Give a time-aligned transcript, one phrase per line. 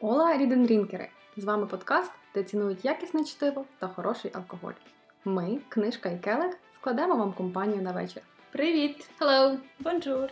[0.00, 1.08] Ола рідендрінкери!
[1.36, 4.72] З вами подкаст, де цінують якісне чтиво та хороший алкоголь.
[5.24, 8.22] Ми, книжка і келих, складемо вам компанію на вечір.
[8.52, 9.10] Привіт!
[9.20, 9.58] Hello!
[9.80, 10.28] Бонжур!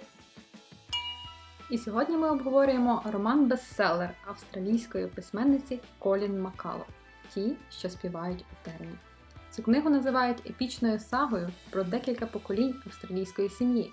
[1.71, 6.87] І сьогодні ми обговорюємо роман-бестселер австралійської письменниці Колін Макало
[7.35, 8.95] Ті, що співають у терні.
[9.51, 13.93] Цю книгу називають епічною сагою про декілька поколінь австралійської сім'ї,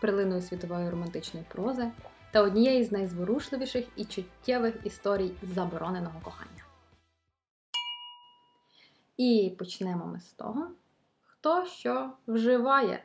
[0.00, 1.90] прилиною світової романтичної прози
[2.30, 6.64] та однієї з найзворушливіших і чуттєвих історій забороненого кохання.
[9.16, 10.70] І почнемо ми з того,
[11.22, 13.02] хто що вживає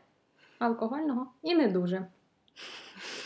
[0.59, 2.05] алкогольного і не дуже.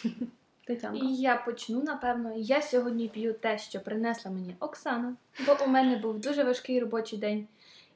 [0.66, 1.06] Тетянка.
[1.06, 2.34] І я почну, напевно.
[2.36, 7.20] Я сьогодні п'ю те, що принесла мені Оксана, бо у мене був дуже важкий робочий
[7.20, 7.48] день,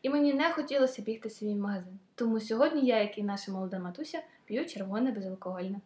[0.02, 2.00] і мені не хотілося бігти в свій магазин.
[2.16, 5.80] Тому сьогодні я, як і наша молода матуся, п'ю червоне безалкогольне.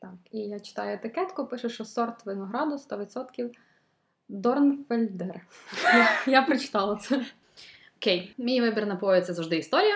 [0.00, 3.50] Так, і я читаю етикетку, пише, що сорт винограду 100%
[4.28, 5.40] Дорнфельдер.
[5.84, 7.26] Я, я прочитала це.
[7.96, 9.94] Окей, мій вибір напою це завжди історія.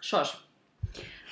[0.00, 0.38] Що ж,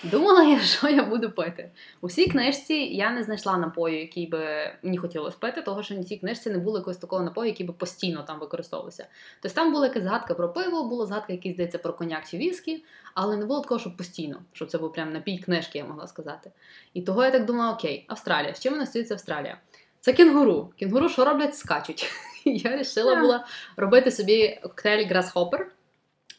[0.03, 1.71] думала я, що я буду пити.
[2.01, 6.05] У цій книжці я не знайшла напою, який би мені хотілося пити, тому що на
[6.05, 9.07] цій книжці не було якогось такого напою, який би постійно там використовувався.
[9.41, 12.85] Тобто там була якась згадка про пиво, була згадка, якась, здається, про коняк чи віскі,
[13.15, 16.51] але не було такого, щоб постійно, щоб це був прям напій книжки, я могла сказати.
[16.95, 18.55] І того я так думала: окей, Австралія.
[18.55, 19.59] З чим стоїться Австралія?
[20.01, 20.73] Це кінгуру.
[20.77, 21.57] Кінгуру що роблять?
[21.57, 22.11] Скачуть.
[22.45, 25.65] Я вирішила була робити собі коктейль Grasshopper.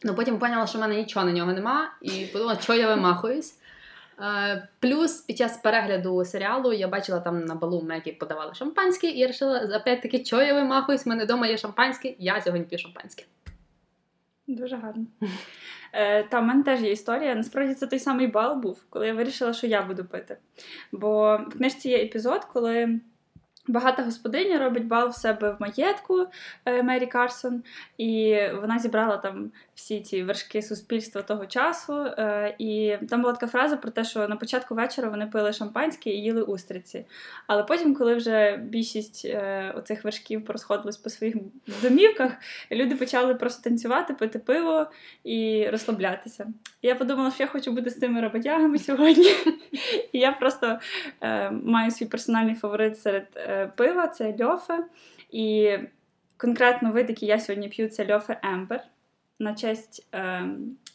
[0.04, 3.58] Ну потім поняла, що в мене нічого на нього нема, і подумала, що я вимахуюсь.
[4.20, 9.18] Е, Плюс під час перегляду серіалу я бачила там на балу Мегі подавали шампанське, і
[9.18, 13.24] я вирішила, опять-таки, що я вимахуюсь, в мене вдома є шампанське, я сьогодні п'ю шампанське.
[14.46, 15.06] Дуже гарно.
[15.92, 17.34] Е, Та в мене теж є історія.
[17.34, 20.36] Насправді це той самий бал був, коли я вирішила, що я буду пити.
[20.92, 23.00] Бо в книжці є епізод, коли
[23.68, 26.26] багата господиня робить бал в себе в маєтку
[26.64, 27.62] е, Мері Карсон,
[27.98, 32.04] і вона зібрала там всі ці вершки суспільства того часу.
[32.04, 36.10] Е, І там була така фраза про те, що на початку вечора вони пили шампанське
[36.10, 37.06] і їли устриці.
[37.46, 41.36] Але потім, коли вже більшість е, оцих вершків порозходились по своїх
[41.82, 42.32] домівках,
[42.72, 44.86] люди почали просто танцювати, пити пиво
[45.24, 46.46] і розслаблятися.
[46.82, 49.30] Я подумала, що я хочу бути з цими роботягами сьогодні.
[50.12, 50.78] І я просто
[51.20, 53.26] е, маю свій персональний фаворит серед
[53.76, 54.84] пива це льофе.
[55.30, 55.76] І
[56.36, 58.80] конкретно вид, який я сьогодні п'ю, це льофе Ембер
[59.38, 60.48] на честь е,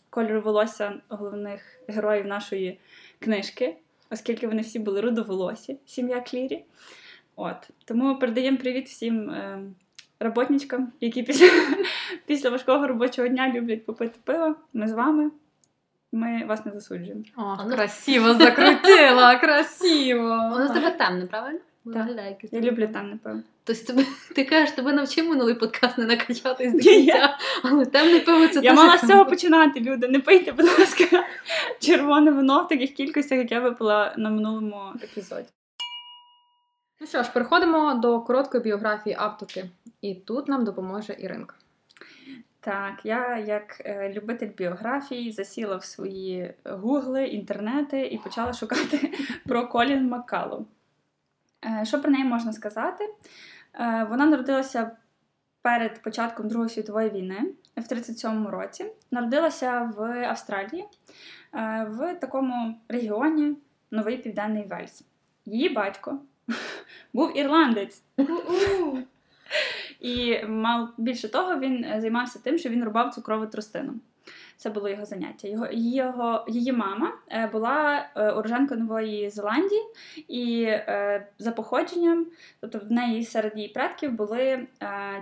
[0.10, 2.80] кольору волосся головних героїв нашої
[3.20, 3.78] книжки,
[4.10, 6.64] оскільки вони всі були рудоволосі, сім'я Клірі.
[7.36, 7.70] От.
[7.86, 9.60] Тому передаємо привіт всім е,
[10.20, 11.48] роботничкам, які після,
[12.26, 14.56] після важкого робочого дня люблять попити пиво.
[14.74, 15.32] Ми з вами.
[16.12, 17.24] Ми вас не засуджуємо.
[17.38, 20.50] О, ну- красиво закрутила, красиво.
[20.52, 21.60] Воно в тебе темне, правильно?
[21.86, 22.44] Так.
[22.52, 23.40] Я люблю темне пиво.
[23.64, 24.06] Тобто тебе,
[24.36, 28.74] ти кажеш, тебе навчив минулий подкаст не накачатись до кінця, але темне пиво це Я
[28.74, 30.08] мала з цього починати, люди.
[30.08, 31.06] Не пийте, будь ласка,
[31.80, 35.48] червоне вино в таких кількостях, як я випила на минулому епізоді.
[37.02, 39.66] Ну що ж, переходимо до короткої біографії авторки.
[40.02, 41.56] І тут нам допоможе Іринка.
[42.60, 49.14] Так, я як е, любитель біографії засіла в свої гугли, інтернети і почала шукати
[49.48, 50.66] про Колін Маккалу.
[51.66, 53.04] Е, що про неї можна сказати?
[53.74, 54.92] Е, вона народилася
[55.62, 57.46] перед початком Другої світової війни
[57.78, 58.86] в 37-му році.
[59.12, 60.86] Народилася в Австралії
[61.54, 63.58] е, в такому регіоні
[63.92, 65.04] Новий Південний Вельс.
[65.46, 66.20] Її батько
[67.14, 68.04] був ірландець.
[70.00, 73.94] І мав більше того, він займався тим, що він рубав цукрову тростину.
[74.62, 75.48] Це було його заняття.
[75.48, 79.82] Його, його, її мама е, була е, уроженкою Нової Зеландії,
[80.28, 82.26] і е, за походженням,
[82.60, 84.68] тобто в неї серед її предків були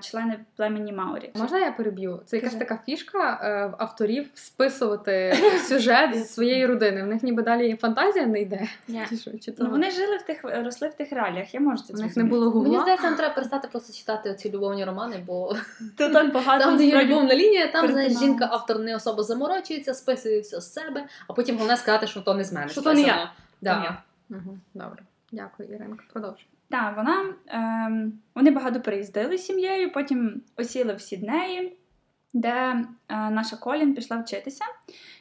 [0.01, 1.31] члени племені Маорі.
[1.35, 2.19] Можна я переб'ю?
[2.25, 2.65] Це якась Кажи.
[2.65, 3.39] така фішка
[3.77, 7.03] в авторів списувати сюжет зі своєї родини.
[7.03, 8.67] В них ніби далі фантазія не йде.
[8.87, 9.01] Ні.
[9.09, 9.31] Чи що?
[9.31, 12.17] Чи Ну, вони жили в тих, росли в тих реаліях, я можу це в них
[12.17, 15.55] не було Мені здається, нам треба перестати просто читати оці любовні романи, бо
[15.97, 20.39] так багато там, де є любовна лінія, там знаєш, жінка, автор не особо заморочується, списує
[20.39, 22.69] все з себе, а потім головне сказати, що то не з мене.
[22.69, 23.07] Що то не я.
[23.07, 23.31] списано.
[23.63, 24.03] То не я.
[24.29, 25.03] Угу, добре.
[25.31, 26.03] Дякую, Іринка.
[26.13, 26.47] Продовжуй.
[26.69, 31.77] Так, вона, ем, вони багато переїздили з сім'єю, потім осіли в Сіднеї,
[32.33, 32.85] де е,
[33.29, 34.65] наша Колін пішла вчитися.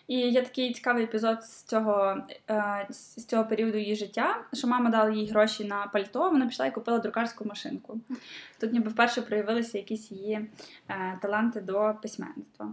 [0.06, 2.16] І є такий цікавий епізод з цього,
[2.50, 6.66] е, з цього періоду її життя, що мама дала їй гроші на пальто, вона пішла
[6.66, 8.00] і купила друкарську машинку.
[8.60, 10.48] Тут ніби вперше проявилися якісь її
[10.88, 12.72] е, таланти до письменництва.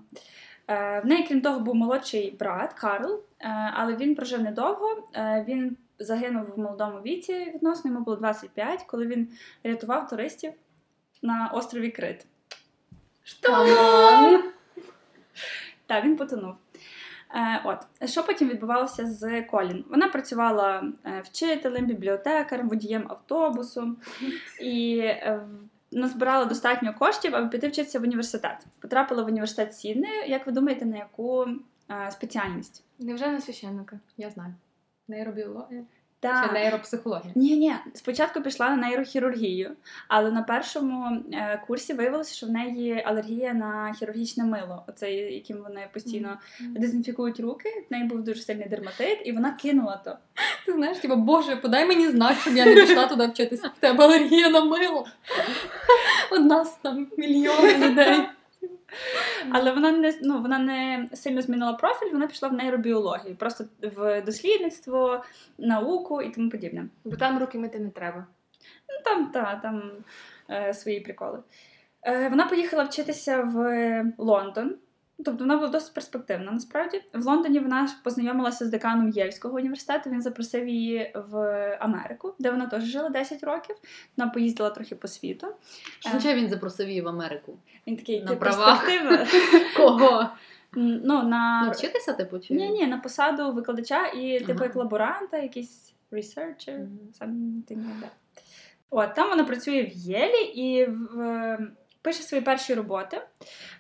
[0.68, 5.10] Е, в неї, крім того, був молодший брат Карл, е, але він прожив недовго.
[5.14, 9.28] Е, він загинув в молодому віці відносно, йому було 25, коли він
[9.64, 10.54] рятував туристів
[11.22, 12.26] на острові Крит.
[13.42, 14.44] Come on!
[15.86, 16.56] Так, він потонув.
[17.64, 19.86] От, що потім відбувалося з Колін?
[19.90, 20.84] Вона працювала
[21.24, 23.96] вчителем, бібліотекарем, водієм автобусу
[24.62, 25.04] і
[25.96, 28.66] назбирала достатньо коштів, аби піти вчитися в університет.
[28.80, 30.08] Потрапила в університет Сіднея.
[30.28, 31.48] Як ви думаєте, на яку
[31.92, 32.84] е, спеціальність?
[33.00, 34.00] Невже на священника?
[34.18, 34.54] Я знаю.
[35.08, 35.84] Нейробіологія.
[36.26, 36.48] Так.
[36.48, 37.32] Чи нейропсихологія.
[37.36, 39.72] Ні, ні, спочатку пішла на нейрохірургію,
[40.08, 45.58] але на першому е, курсі виявилося, що в неї алергія на хірургічне мило, оце яким
[45.58, 47.70] вони постійно дезінфікують руки.
[47.90, 50.18] В неї був дуже сильний дерматит, і вона кинула то.
[50.66, 53.72] Ти знаєш, типа, боже, подай мені знак, щоб я не пішла туди вчитися.
[53.78, 55.06] В тебе алергія на мило.
[56.32, 58.20] У нас там мільйони людей.
[59.52, 63.66] Але вона не ну вона не сильно змінила профіль, вона пішла в нейробіологію, просто
[63.96, 65.24] в дослідництво,
[65.58, 66.86] науку і тому подібне.
[67.04, 68.28] Бо там руки мити не треба.
[68.90, 69.92] Ну там та там
[70.50, 71.40] е, свої приколи.
[72.02, 74.76] Е, вона поїхала вчитися в Лондон.
[75.18, 77.02] Тобто вона була досить перспективна насправді.
[77.14, 80.10] В Лондоні вона познайомилася з деканом Єльського університету.
[80.10, 81.38] Він запросив її в
[81.80, 83.76] Америку, де вона теж жила 10 років.
[84.18, 85.48] Вона поїздила трохи по світу.
[86.00, 87.58] Що означає він запросив її в Америку?
[87.88, 89.28] Він такий На правах?» перспективна».
[89.78, 90.30] Кого?
[90.78, 91.64] Ну, на...
[91.66, 92.40] Навчитися, типу?
[92.40, 92.54] Чи...
[92.54, 94.64] Ні, ні, на посаду викладача і типу Ага.
[94.66, 97.00] як лаборанта, якийсь researcher, Мгм.
[97.22, 98.40] something like that.
[98.90, 101.58] От, там вона працює в Єлі і в,
[102.06, 103.22] пише свої перші роботи.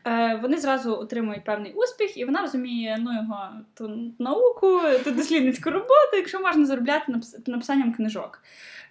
[0.06, 5.69] Е, вони зразу отримують певний успіх, і вона розуміє ну, його ту науку, ту дослідницьку
[5.69, 7.13] роботу, якщо можна заробляти
[7.48, 8.44] написанням книжок.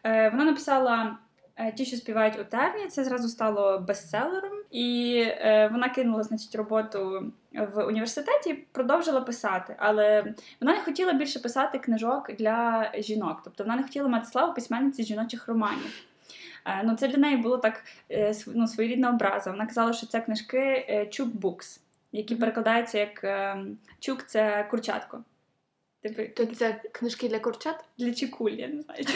[0.04, 1.18] Е, вона написала.
[1.56, 5.24] е, Ті, що співають у терні, це зразу стало бестселером, і
[5.72, 7.32] вона кинула значить, роботу
[7.74, 13.64] в університеті, і продовжила писати, але вона не хотіла більше писати книжок для жінок, тобто
[13.64, 16.06] вона не хотіла мати славу письменниці жіночих романів.
[16.64, 19.50] Е, Ну, це для неї було так е, ну, своєрідна образа.
[19.50, 20.58] Вона казала, що це книжки
[20.88, 21.80] е, чук букс,
[22.12, 23.24] які перекладаються як
[24.00, 25.24] чук це курчатко.
[26.02, 27.84] Типу, То це книжки для курчат?
[27.98, 29.04] для чікулі, я не знаю.
[29.04, 29.14] чи-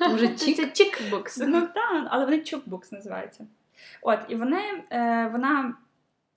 [0.08, 0.56] Може, чік?
[0.56, 1.38] Це чікбокс.
[1.38, 3.46] Ну так, але вони чукбукс називаються.
[4.02, 4.60] От, і вони,
[4.90, 5.74] е, вона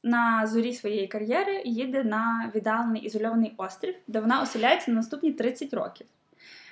[0.04, 5.74] на зорі своєї кар'єри їде на віддалений ізольований острів, де вона оселяється на наступні 30
[5.74, 6.07] років.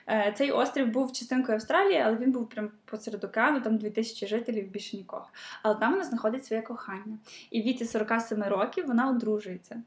[0.09, 4.67] Е, Цей острів був частинкою Австралії, але він був прям посеред океану, там 2000 жителів,
[4.67, 5.27] більше нікого.
[5.63, 7.17] Але там вона знаходить своє кохання.
[7.51, 9.81] І в віці 47 років вона одружується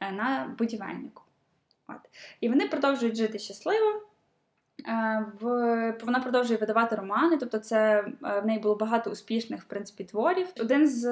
[0.00, 1.22] е, на будівельнику.
[1.88, 1.96] От.
[2.40, 4.07] І вони продовжують жити щасливо.
[5.40, 5.44] В,
[6.04, 10.46] вона продовжує видавати романи, тобто це е, в неї було багато успішних в принципі творів.
[10.60, 11.02] Один з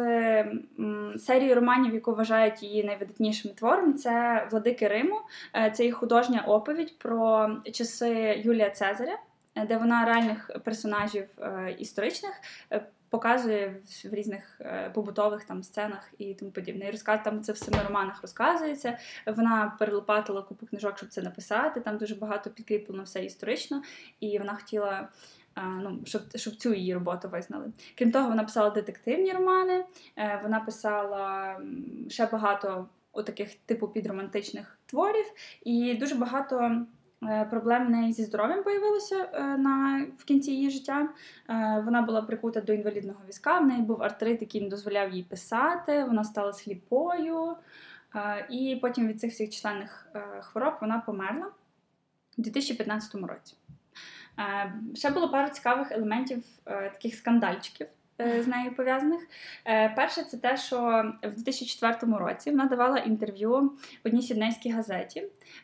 [1.18, 5.20] серії романів, яку вважають її найвидатнішим твором, це Владики Риму.
[5.54, 9.18] Е, Це її художня оповідь про часи Юлія Цезаря,
[9.54, 11.24] е, де вона реальних персонажів
[11.78, 12.32] історичних
[13.10, 16.88] показує в- різних е, побутових там сценах і тому подібне.
[16.88, 18.98] І розказ там це в семи романах розказується.
[19.26, 21.80] Вона перелопатила купу книжок, щоб це написати.
[21.80, 23.82] Там дуже багато підкріплено все історично,
[24.20, 25.08] і вона хотіла.
[25.58, 27.72] е, Ну, щоб, щоб цю її роботу визнали.
[27.98, 29.84] Крім того, вона писала детективні романи,
[30.16, 31.56] е, вона писала
[32.08, 32.88] ще багато
[33.26, 35.24] таких типу підромантичних творів,
[35.64, 36.80] і дуже багато
[37.50, 41.08] проблем в неї зі здоров'ям появилося е, на, в кінці її життя.
[41.50, 45.22] Е, Вона була прикута до інвалідного візка, в неї був артрит, який не дозволяв їй
[45.22, 47.56] писати, вона стала сліпою.
[48.16, 51.46] Е, І потім від цих всіх численних е, хвороб вона померла
[52.38, 53.56] у 2015 році.
[54.38, 57.86] Е, Ще було пару цікавих елементів е, таких скандальчиків.
[58.20, 59.20] Е, З нею пов'язаних.
[59.64, 60.76] Е, Перше, це те, що
[61.22, 63.60] в 2004 році вона давала інтерв'ю
[64.04, 65.22] в одній сіднейській газеті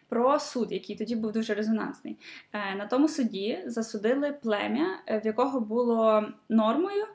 [0.09, 2.19] про суд, який тоді був дуже резонансний.
[2.53, 7.07] Е, На тому суді засудили плем'я, в якого було нормою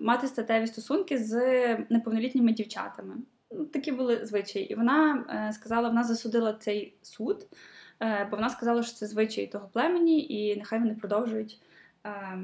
[0.00, 1.36] мати статеві стосунки з
[1.90, 3.14] неповнолітніми дівчатами.
[3.50, 4.72] Ну, Такі були звичаї.
[4.72, 7.46] І вона сказала, вона засудила цей суд,
[8.00, 11.60] бо вона сказала, що це звичаї того племені, і нехай вони продовжують
[12.06, 12.38] е,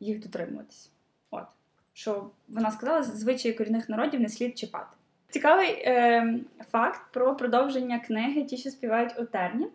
[0.00, 0.92] їх дотримуватись.
[1.30, 1.44] От
[1.92, 4.98] що вона сказала, звичаї корінних народів не слід чіпати.
[5.30, 6.34] Цікавий е,
[6.70, 9.66] факт про продовження книги Ті, що співають у терні.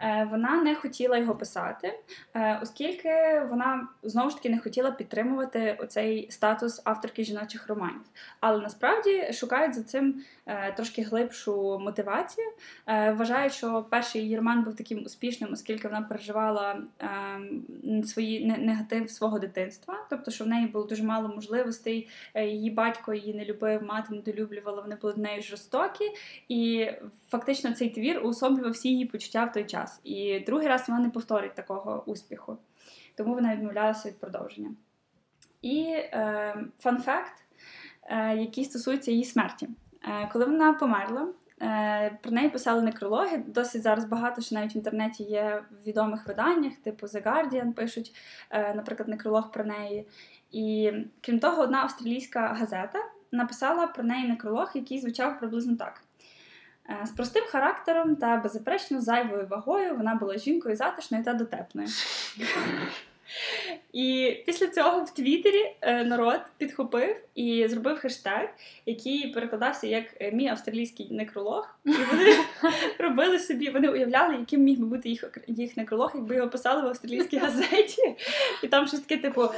[0.00, 1.98] Е, вона не хотіла його писати,
[2.34, 8.00] е, оскільки вона знову ж таки не хотіла підтримувати оцей статус авторки жіночих романів.
[8.40, 12.46] Але насправді шукають за цим е, трошки глибшу мотивацію.
[12.86, 17.06] Е, вважають, що перший її роман був таким успішним, оскільки вона переживала е,
[18.04, 22.08] свої негатив свого дитинства, тобто, що в неї було дуже мало можливостей.
[22.34, 26.04] е, Її батько її не любив, мати недолюблювала, вони були в неї жорстокі.
[26.48, 26.90] І
[27.28, 30.00] фактично цей твір уособлював всі її почуття в той час.
[30.04, 32.58] І другий раз вона не повторить такого успіху.
[33.16, 34.70] Тому вона відмовлялася від продовження.
[35.62, 37.44] і е, фан-факт,
[38.02, 39.68] е, який стосується її смерті.
[40.04, 41.28] Е, коли вона померла,
[42.22, 43.42] про неї писали некрологи.
[43.46, 48.14] Досить зараз багато, що навіть в інтернеті є в відомих виданнях, типу The Guardian пишуть,
[48.50, 50.06] е, наприклад, некролог про неї.
[50.52, 52.98] І крім того, одна австралійська газета
[53.32, 56.02] написала про неї некролог, який звучав приблизно так.
[56.90, 61.88] Е, З простим характером та беззаперечно зайвою вагою вона була жінкою затишною та дотепною.
[63.92, 68.48] І після цього в Твіттері е, народ підхопив і зробив хештег,
[68.86, 71.68] який перекладався як е, мій австралійський некролог.
[71.84, 72.36] І вони
[72.98, 76.86] робили собі, вони уявляли, яким міг би бути їх, їх некролог, якби його писали в
[76.86, 78.16] австралійській газеті.
[78.62, 79.48] І там щось таке, типу,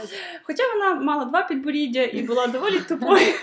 [0.43, 3.35] хоча вона мала два підборіддя і була доволі тупою,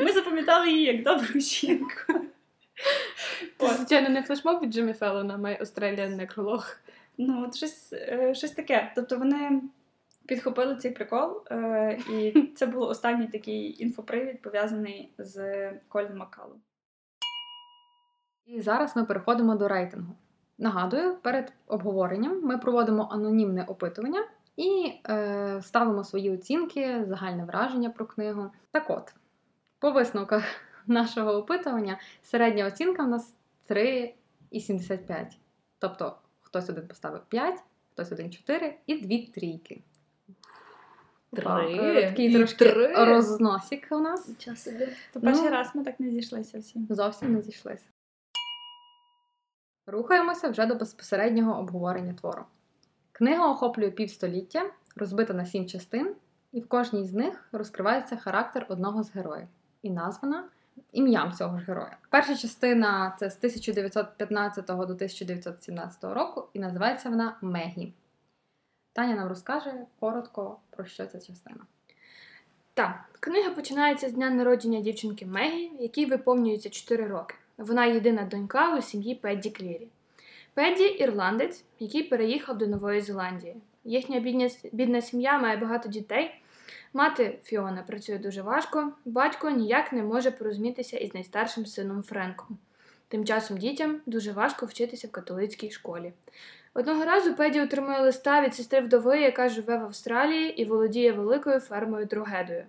[0.00, 2.12] ми запам'ятали її як добру жінку.
[3.58, 6.76] Це, звичайно, не флешмоб від Джиммі Феллона, має Australian некролог.
[7.18, 8.92] Ну, от щось, е, щось таке.
[8.96, 9.62] Тобто вони
[10.26, 16.60] підхопили цей прикол, е, і це був останній такий інфопривід, пов'язаний з Колін Макалом.
[18.46, 20.12] І зараз ми переходимо до рейтингу.
[20.58, 24.24] Нагадую, перед обговоренням ми проводимо анонімне опитування
[24.56, 28.50] і е, ставимо свої оцінки, загальне враження про книгу.
[28.70, 29.14] Так от,
[29.78, 30.44] по висновках
[30.86, 33.34] нашого опитування, середня оцінка в нас
[33.68, 35.26] 3,75.
[35.78, 36.16] Тобто,
[36.56, 39.80] хтось один поставив 5, хтось один 4 і дві трійки.
[41.32, 41.44] Три?
[41.78, 43.04] Е, Такий І трошки три?
[43.04, 44.30] розносик у нас.
[44.56, 44.88] Собі.
[45.12, 45.50] То перший Ну.
[45.50, 46.80] раз ми так не зійшлися всі.
[46.90, 47.84] Зовсім не зійшлися.
[49.86, 52.44] Рухаємося вже до безпосереднього обговорення твору.
[53.12, 56.14] Книга охоплює півстоліття, розбита на сім частин,
[56.52, 59.48] і в кожній з них розкривається характер одного з героїв
[59.82, 60.48] і названа
[60.92, 61.96] ім'ям цього ж героя.
[62.10, 67.92] Перша частина це з 1915 до 1917 року, і називається вона Мегі.
[68.92, 71.60] Таня нам розкаже коротко про що ця частина.
[72.74, 77.34] Так, книга починається з дня народження дівчинки Мегі, якій виповнюється 4 роки.
[77.58, 79.88] Вона єдина донька у сім'ї Педді Клірі.
[80.54, 83.56] Педді ірландець, який переїхав до Нової Зеландії.
[83.84, 86.40] Їхня бідня, бідна сім'я має багато дітей.
[86.92, 92.58] Мати Фіона працює дуже важко, батько ніяк не може порозумітися із найстаршим сином Френком.
[93.08, 96.12] Тим часом дітям дуже важко вчитися в католицькій школі.
[96.74, 101.60] Одного разу Педі отримує листа від сестри вдови, яка живе в Австралії і володіє великою
[101.60, 102.64] фермою Другедою.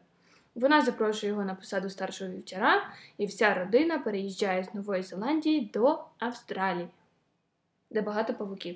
[0.56, 6.04] Вона запрошує його на посаду старшого вівчара, і вся родина переїжджає з Нової Зеландії до
[6.20, 6.88] Австралії,
[7.92, 8.76] де багато павуків.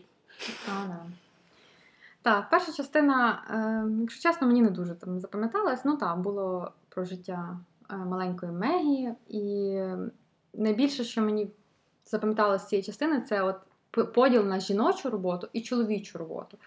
[2.22, 5.86] Так, перша частина, е, якщо чесно, мені не дуже там запам'яталась.
[5.86, 7.60] Ну так, було про життя
[7.92, 9.14] е, маленької Мегі.
[9.28, 9.78] І
[10.54, 11.52] найбільше, що мені
[12.06, 13.56] запам'яталося з цієї частини, це от
[14.14, 16.58] поділ на жіночу роботу і чоловічу роботу.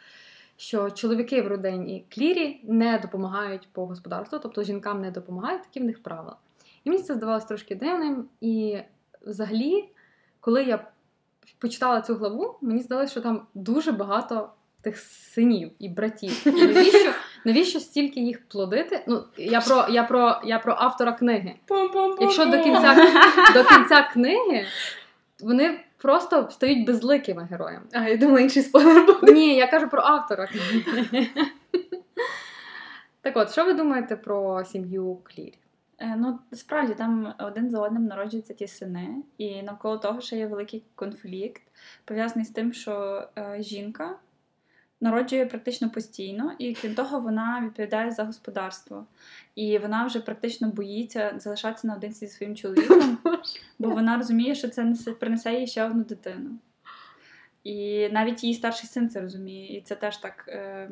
[0.57, 5.85] Що чоловіки в родині Клірі не допомагають по господарству, тобто жінкам не допомагають, такі в
[5.85, 6.37] них правила.
[6.85, 8.29] І мені це здавалося трошки дивним.
[8.41, 8.79] І
[9.27, 9.89] взагалі,
[10.41, 10.91] коли я
[11.59, 14.51] почитала цю главу, мені здалося, що там дуже багато
[14.85, 16.43] тих синів і братів.
[16.47, 17.13] Навіщо,
[17.45, 19.05] навіщо стільки їх плодити?
[19.07, 21.55] Ну, я про, я про, я про автора книги.
[22.21, 22.95] Якщо до кінця,
[23.55, 24.67] до кінця книги
[25.41, 27.85] вони просто стають безликими героями.
[27.93, 29.33] А, я думаю, інший спойлер буде.
[29.33, 31.27] Ні, я кажу про автора книги.
[33.21, 35.59] Так от, що ви думаєте про сім'ю Клірі?
[35.99, 40.47] Е, Ну, справді там один за одним народжуються ті сини, і навколо того ще є
[40.47, 41.63] великий конфлікт,
[42.05, 44.17] пов'язаний з тим, що е, жінка
[45.01, 49.07] народжує практично постійно, і крім того, вона відповідає за господарство.
[49.55, 53.19] І вона вже практично боїться залишатися наодинці зі своїм чоловіком,
[53.79, 56.51] бо вона розуміє, що це несе- принесе їй ще одну дитину.
[57.65, 60.91] І навіть її старший син це розуміє, і це теж так е,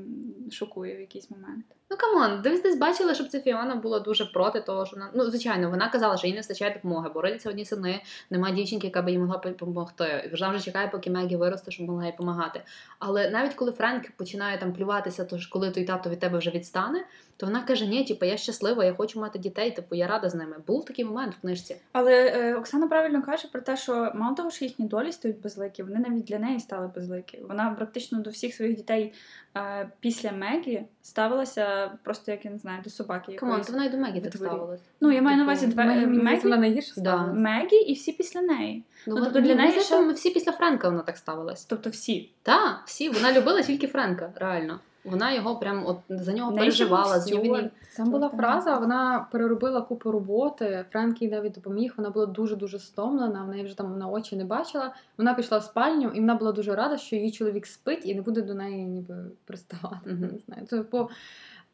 [0.50, 1.64] шокує в якийсь момент.
[1.92, 5.10] Ну come on, десь десь бачили, щоб ця Фіона була дуже проти того, що вона.
[5.14, 8.86] Ну, звичайно, вона казала, що їй не вистачає допомоги, бо родяться одні сини, немає дівчинки,
[8.86, 10.30] яка би їй могла допомогти.
[10.32, 12.62] Вона вже чекає, поки Мегі виросте, щоб могла їй допомагати.
[12.98, 16.50] Але навіть коли Френк починає там плюватися, то ж коли той тато від тебе вже
[16.50, 17.04] відстане,
[17.36, 20.34] то вона каже: Ні, типу, я щаслива, я хочу мати дітей, типу, я рада з
[20.34, 20.56] ними.
[20.66, 21.76] Був такий момент в книжці.
[21.92, 25.82] Але е, Оксана правильно каже про те, що мало того, що їхні долі стають безликі,
[25.82, 27.38] вони навіть для неї стали безликі.
[27.48, 29.12] Вона практично до всіх своїх дітей
[29.56, 33.32] е, після Мегі ставилася просто як я не знаю, до собаки.
[33.32, 34.80] Come on, то вона й до Мегі так ставилась.
[35.00, 37.26] Ну я маю на Типу, увазі два Мегі, вона найгірше Да.
[37.26, 38.84] Мегі і всі після неї.
[39.06, 41.64] Ну, ну тобто для неї ще- всі після Френка вона так ставилась.
[41.64, 42.30] Тобто всі.
[42.42, 43.08] Так, всі.
[43.08, 44.80] Вона любила тільки Френка, реально.
[45.04, 47.70] Вона його прям от за нього В переживала, був з нього він.
[47.96, 50.84] Там була фраза, вона переробила купу роботи.
[50.90, 51.94] Френк їй навіть допоміг.
[51.96, 53.44] Вона була дуже дуже стомлена.
[53.44, 54.94] В неї вже там на очі не бачила.
[55.18, 58.22] Вона пішла в спальню, і вона була дуже рада, що її чоловік спить і не
[58.22, 60.10] буде до неї ніби приставати.
[60.10, 60.20] Мгм.
[60.32, 60.66] Не знаю.
[60.66, 61.10] Типу,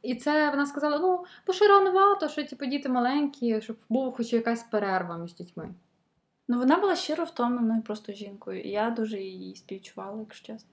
[0.03, 4.33] І це вона сказала: ну, бо ще ранувато, що типу, діти маленькі, щоб була хоч
[4.33, 5.75] якась перерва між дітьми.
[6.49, 10.71] Ну, вона була щиро втомленою просто жінкою, і я дуже її співчувала, якщо чесно.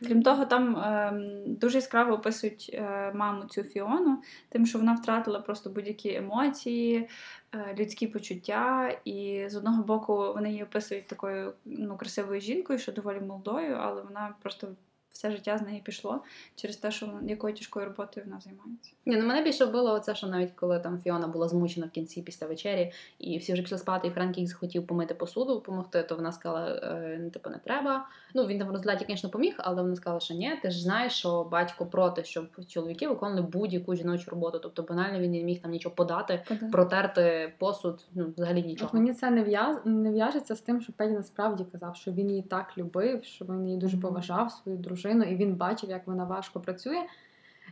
[0.00, 5.40] Крім того, там ем, дуже яскраво описують е, маму цю Фіону, тим, що вона втратила
[5.40, 7.08] просто будь-які емоції,
[7.54, 8.96] е, людські почуття.
[9.04, 14.02] І з одного боку вони її описують такою ну, красивою жінкою, що доволі молодою, але
[14.02, 14.68] вона просто
[15.14, 16.20] все життя з неї пішло
[16.56, 18.92] через те, що якою тяжкою роботою вона займається.
[19.06, 22.22] Ні, ну мене більше вбило оце, що навіть коли там Фіона була змучена в кінці
[22.22, 26.16] після вечері, і всі вже пішли спати, і Френк їх захотів помити посуду, допомогти, то
[26.16, 28.06] вона сказала, е, ну, типу, не треба.
[28.34, 31.12] Ну, він там в розгляді, звісно, поміг, але вона сказала, що ні, ти ж знаєш,
[31.12, 34.58] що батько проти, щоб чоловіки виконували будь-яку жіночу роботу.
[34.58, 36.42] Тобто банально він не міг там нічого подати,
[36.72, 38.88] протерти посуд, ну, взагалі нічого.
[38.88, 39.76] От мені це не в'яз...
[39.84, 43.66] не в'яжеться з тим, що Педі насправді казав, що він її так любив, що він
[43.66, 47.02] її дуже поважав, свою дружину, і він бачив, як вона важко працює.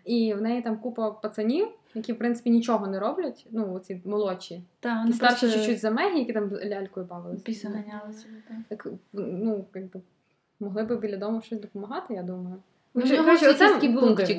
[0.04, 3.46] І в неї там купа пацанів, які, в принципі, нічого не роблять.
[3.50, 4.62] Ну, ці молодші.
[4.80, 7.44] Та, І старші чуть-чуть за Мегі, які там лялькою бавилися.
[7.44, 8.34] Піса ганяла собі.
[8.48, 8.56] так.
[8.68, 10.00] Так, ну, якби,
[10.60, 12.56] могли би біля дому щось допомагати, я думаю.
[12.94, 13.02] Ну,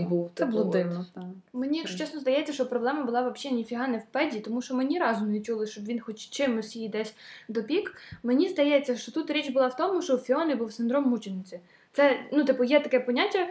[0.10, 1.24] був, Це було дивно, так.
[1.54, 4.86] Мені, якщо чесно, здається, що проблема була взагалі ніфіга не в педі, тому що ми
[4.86, 7.16] ні разу не чули, щоб він хоч чимось її десь
[7.50, 7.96] допік.
[8.24, 11.60] Мені здається, що тут річ була в тому, що у Фіони був синдром мучениці.
[11.94, 13.48] Це, ну, типу, є таке поняття,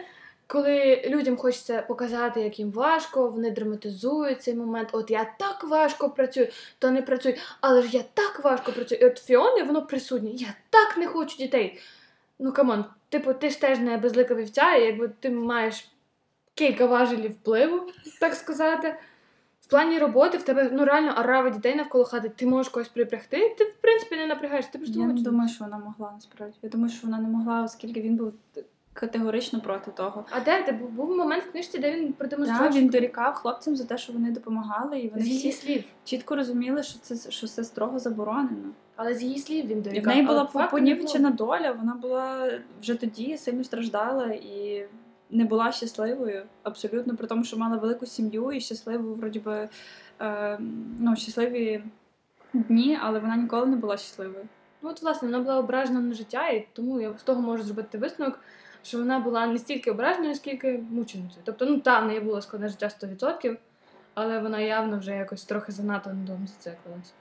[0.47, 4.89] коли людям хочеться показати, як їм важко, вони драматизують цей момент.
[4.91, 6.47] От я так важко працюю,
[6.79, 9.01] то не працюю, але ж я так важко працюю.
[9.01, 10.29] І от Фіони воно присутнє.
[10.29, 11.79] Я так не хочу дітей.
[12.39, 15.87] Ну come on, типу, ти ж теж не безлика вівця, і якби ти маєш
[16.53, 18.95] кілька важелів впливу, так сказати.
[19.73, 23.63] Плані роботи в тебе ну реально орава дітей навколо хати, ти можеш когось припрягти, ти
[23.63, 26.57] в принципі не напрягаєшся, ти просто Я не думаю, що вона могла насправді.
[26.61, 28.33] Я думаю, що вона не могла, оскільки він був
[28.93, 30.25] категорично проти того.
[30.31, 33.75] А де ти був, був момент в книжці, де він Так, продемонстрував він дорікав хлопцям
[33.75, 35.83] за те, що вони допомагали, і вони з її всі слів.
[36.03, 38.69] чітко розуміли, що це що це строго заборонено.
[38.95, 43.37] Але з її слів він І в неї була понівечена доля, вона була вже тоді
[43.37, 44.85] сильно страждала і
[45.33, 49.69] не була щасливою, абсолютно, при тому, що мала велику сім'ю і щасливу, вроді би,
[50.21, 50.57] е,
[50.99, 51.83] ну, щасливі
[52.53, 54.45] дні, але вона ніколи не була щасливою.
[54.81, 57.97] Ну от власне вона була ображена на життя, і тому я з того можу зробити
[57.97, 58.39] висновок,
[58.83, 61.41] що вона була не стільки ображеною, скільки мученицею.
[61.45, 63.57] Тобто, ну та в неї було складне життя 100%,
[64.13, 67.13] але вона явно вже якось трохи занадто на дому зациклилась.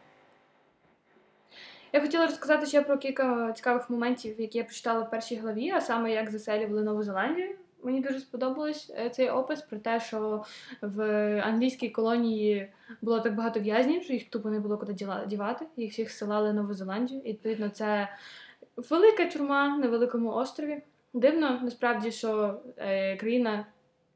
[1.93, 5.81] Я хотіла розказати ще про кілька цікавих моментів, які я прочитала в першій главі, а
[5.81, 7.57] саме як заселювали Нову Зеландію.
[7.83, 10.45] Мені дуже сподобалось е, цей опис про те, що
[10.83, 11.03] в
[11.41, 14.93] англійській колонії було так багато в'язнів, що їх тупо не було куди
[15.27, 15.67] дівати.
[15.77, 17.21] Їх всіх ссилали в Нову Зеландію.
[17.25, 18.09] І відповідно це
[18.77, 20.83] велика тюрма на великому острові.
[21.15, 23.67] Дивно, насправді, що е, країна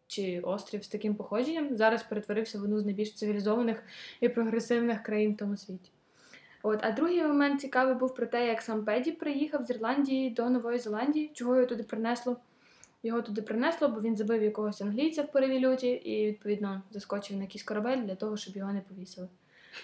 [0.06, 3.82] чи острів з таким походженням зараз перетворився в одну з найбільш цивілізованих
[4.20, 5.90] і прогресивних країн в тому світі.
[6.62, 10.50] От, а другий момент цікавий був про те, як сам Педі приїхав з Ірландії до
[10.50, 12.36] Нової Зеландії, чого його туди принесло.
[13.06, 17.42] Його туди принесло, бо він забив якогось англійця в пориві люті і, відповідно, заскочив на
[17.42, 19.28] якийсь корабель для того, щоб його не повісили.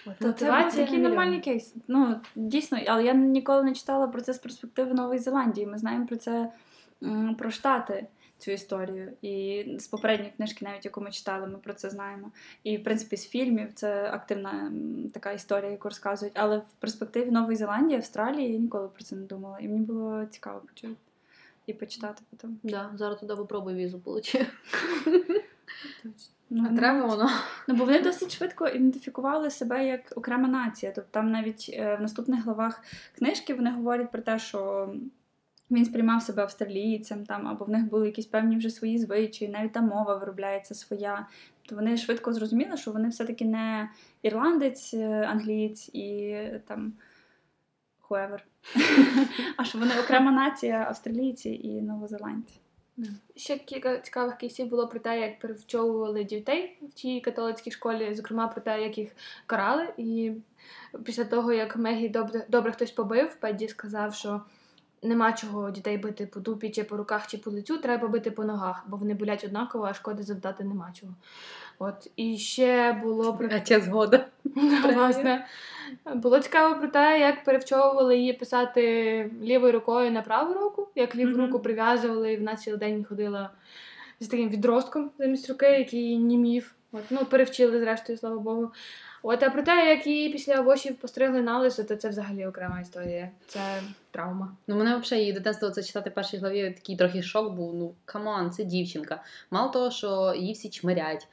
[0.05, 0.33] От, Та
[0.69, 1.75] це такий нормальний кейс.
[1.87, 5.67] Ну, дійсно, але я ніколи не читала про це з перспективи Нової Зеландії.
[5.67, 6.51] Ми знаємо про це
[7.37, 8.07] про Штати.
[8.37, 12.31] Цю історію, і з попередньої книжки, навіть яку ми читали, ми про це знаємо.
[12.63, 14.71] І в принципі з фільмів це активна
[15.13, 16.33] така історія, яку розказують.
[16.37, 19.59] Але в перспективі Нової Зеландії, Австралії я ніколи про це не думала.
[19.59, 20.95] І мені було цікаво почути
[21.67, 22.59] і почитати потім.
[22.63, 24.45] Да, зараз туди попробуй візу получи.
[26.55, 27.29] Ну, А треба воно.
[27.67, 30.91] Ну, бо вони досить швидко ідентифікували себе як окрема нація.
[30.95, 32.83] Тобто там навіть е, в наступних главах
[33.17, 34.89] книжки вони говорять про те, що
[35.71, 39.71] він сприймав себе австралійцем, там, або в них були якісь певні вже свої звичаї, навіть
[39.71, 41.27] там мова виробляється своя.
[41.61, 43.89] Тобто вони швидко зрозуміли, що вони все-таки не
[44.21, 46.93] ірландець, е, англієць і е, там
[48.09, 48.39] whoever.
[49.57, 52.59] а що вони окрема нація австралійці і новозеландці.
[53.35, 58.47] Ще кілька цікавих кейсів було про те, як перевчовували дітей в тій католицькій школі, зокрема
[58.47, 59.11] про те, як їх
[59.45, 59.93] карали.
[59.97, 60.31] І
[61.03, 64.41] після того, як Мегі добре, добре хтось побив, Педді сказав, що
[65.03, 68.43] нема чого дітей бити по дупі, чи по руках, чи по лицю, треба бити по
[68.43, 71.13] ногах, бо вони болять однаково, а шкоди завдати нема чого.
[71.79, 74.25] От і ще було про Отець згода.
[74.93, 75.45] Власне,
[76.15, 81.31] було цікаво про те, як перевчовували її писати лівою рукою на праву руку, як ліву
[81.31, 81.41] Мгм.
[81.41, 83.49] руку прив'язували, і вона цілий день ходила
[84.19, 86.75] з таким відростком замість руки, який німів.
[86.91, 88.71] От, ну, перевчили, зрештою, слава Богу.
[89.25, 92.81] От, а про те, як її після вошей постригли на лисо, то це взагалі окрема
[92.81, 93.29] історія.
[93.47, 93.59] Це
[94.11, 94.55] травма.
[94.67, 97.75] Ну, мене взагалі її дитинство це читати в першій главі такий трохи шок був.
[97.75, 99.23] Ну, come on, це дівчинка.
[99.51, 101.27] Мало того, що її всі чмирять.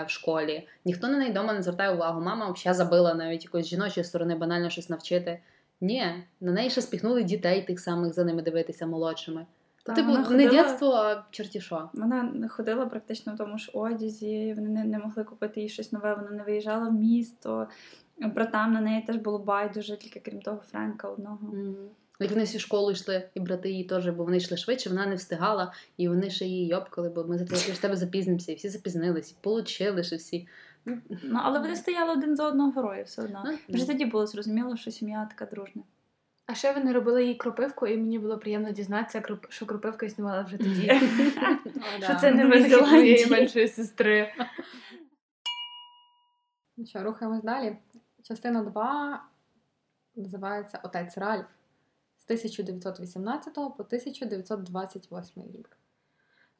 [0.00, 0.68] е, в школі.
[0.84, 2.20] Ніхто на неї вдома не звертає увагу.
[2.20, 5.40] Мама взагалі забила навіть якоїсь жіночої сторони банально щось навчити.
[5.80, 9.46] Ні, на неї ще спіхнули дітей тих самих за ними дивитися молодшими.
[9.82, 10.48] Та, типу, не ходила-
[10.94, 11.90] а чорті що.
[11.92, 16.14] Вона ходила практично в тому ж одязі, вони не, не могли купити їй щось нове,
[16.14, 17.68] вона не виїжджала в місто.
[18.34, 21.38] Братам на неї теж було байдуже, тільки крім того Френка одного.
[22.20, 25.14] Як вони всі школу йшли, і брати її теж, бо вони йшли швидше, вона не
[25.14, 29.36] встигала, і вони ще її йобкали, бо ми за тебе запізнимося, і всі запізнились, і
[29.40, 30.48] получили ще всі.
[30.84, 33.42] Ну, але вони стояли один за одного героя все одно.
[33.46, 35.82] Ну, Вже тоді було зрозуміло, що сім'я така дружна.
[36.52, 40.56] А ще вони робили їй кропивку, і мені було приємно дізнатися, що кропивка існувала вже
[40.56, 40.92] тоді.
[42.02, 44.34] Що це не винахід моєї меншої сестри.
[46.76, 47.76] Ну що, рухаємось далі.
[48.22, 49.24] Частина 2
[50.16, 51.46] називається Отець Ральф
[52.18, 55.76] з 1918 по 1928 рік.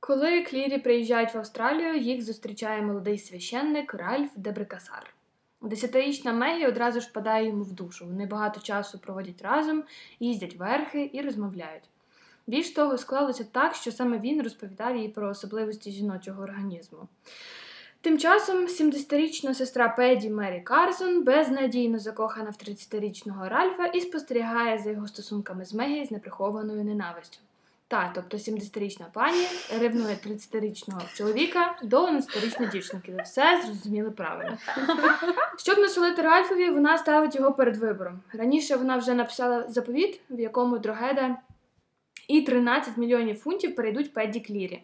[0.01, 5.15] Коли Клірі приїжджають в Австралію, їх зустрічає молодий священник Ральф Дебрикасар.
[5.63, 8.07] Десятирічна Мегі одразу ж впадає йому в душу.
[8.07, 9.85] Вони багато часу проводять разом,
[10.21, 11.85] їздять верхи і розмовляють.
[12.47, 17.09] Більш того, склалося так, що саме він розповідав їй про особливості жіночого організму.
[18.01, 24.91] Тим часом 70-річна сестра Педі Мері Карсон безнадійно закохана в 30-річного Ральфа і спостерігає за
[24.91, 27.39] його стосунками з Мегі з неприхованою ненавистю.
[27.93, 29.47] Та, тобто 70-річна пані
[29.81, 33.17] ревнує 30-річного чоловіка до 11-річної дівчинки.
[33.25, 34.59] Все зрозуміли правильно.
[35.59, 38.21] Щоб насолити Ральфові, вона ставить його перед вибором.
[38.33, 41.37] Раніше вона вже написала заповіт, в якому Дрогеда
[42.29, 44.83] і 13 мільйонів фунтів перейдуть Педді Клірі.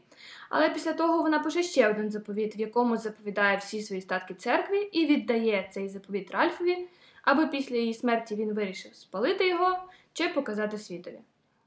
[0.51, 4.79] Але після того вона пише ще один заповіт, в якому заповідає всі свої статки церкві
[4.79, 6.89] і віддає цей заповіт Ральфові,
[7.23, 9.79] аби після її смерті він вирішив спалити його
[10.13, 11.19] чи показати світові.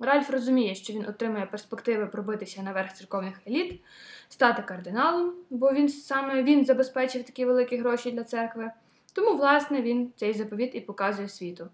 [0.01, 3.81] Ральф розуміє, що він отримує перспективи пробитися наверх церковних еліт,
[4.29, 8.71] стати кардиналом, бо він саме він забезпечив такі великі гроші для церкви.
[9.13, 11.67] Тому, власне, він цей заповіт і показує світу.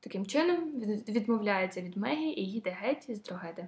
[0.00, 3.66] Таким чином, від- відмовляється від Мегі і їде геть з Дрогеди.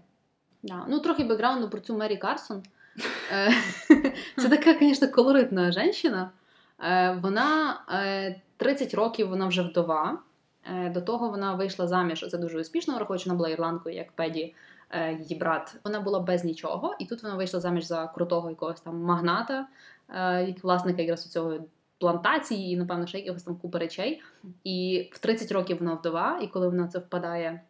[0.62, 0.87] Да.
[0.88, 2.62] Ну, трохи бекграунду про цю Мері Карсон.
[3.33, 3.52] Е,
[4.38, 6.31] Це така, звісно, колоритна жінка.
[6.85, 10.18] Е, Вона е, 30 років вона вже вдова.
[10.70, 12.26] Е, До того вона вийшла заміж.
[12.31, 14.55] Це дуже успішно, враховуючи, вона була ірландкою, як Педі,
[14.90, 15.76] е, її брат.
[15.85, 19.66] Вона була без нічого, і тут вона вийшла заміж за крутого якогось там магната,
[20.14, 21.59] е, власника якраз у цього
[21.98, 24.22] плантації, і, напевно, ще якихось там купи речей.
[24.64, 27.61] І в 30 років вона вдова, і коли вона це впадає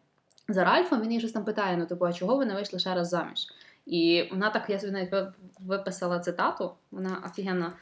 [0.47, 2.95] за Ральфом, він її щось там питає: ну, типу, а чого ви не вийшли ще
[2.95, 3.47] раз заміж?
[3.85, 5.13] І вона так, я собі навіть
[5.59, 7.73] виписала цитату, вона офігенна.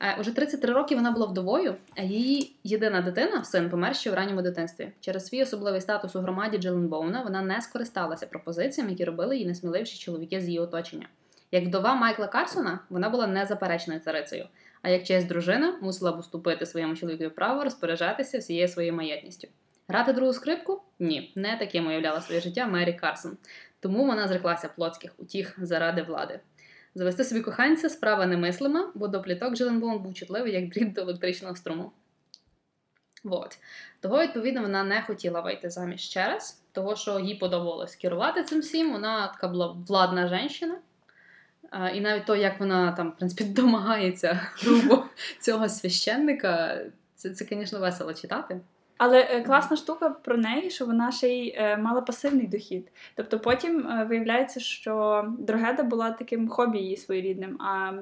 [0.00, 4.14] Е, Уже 33 роки вона була вдовою, а її єдина дитина, син, помер ще в
[4.14, 4.92] ранньому дитинстві.
[5.00, 9.98] Через свій особливий статус у громаді Джиленбоуна вона не скористалася пропозиціями, які робили їй несміливші
[9.98, 11.06] чоловіки з її оточення.
[11.52, 14.46] Як вдова Майкла Карсона, вона була незаперечною царицею,
[14.82, 19.48] а як честь дружина мусила б уступити своєму чоловікові право розпоряджатися всією своєю маєтністю.
[19.88, 20.82] Грати другу скрипку?
[20.98, 23.36] Ні, не таким уявляла своє життя Мері Карсон.
[23.80, 26.40] Тому вона зреклася плотських утіх заради влади.
[26.94, 31.56] Завести собі коханця справа немислима, бо до пліток Джиленбоун був чутливий, як дріт до електричного
[31.56, 31.92] струму.
[33.24, 33.58] Вот.
[34.00, 38.60] Того, відповідно, вона не хотіла вийти заміж ще раз, того, що їй подобалось керувати цим
[38.60, 38.92] всім.
[38.92, 40.78] Вона така була владна жінка.
[41.94, 45.04] І навіть то, як вона там, в принципі, домагається грубо
[45.40, 46.80] цього священника,
[47.14, 48.60] це, це, звісно, весело читати.
[48.98, 52.92] Але е, класна штука про неї, що вона ще й е, мала пасивний дохід.
[53.14, 57.62] Тобто потім е, виявляється, що Дрогеда була таким хобі її своєрідним.
[57.62, 57.92] А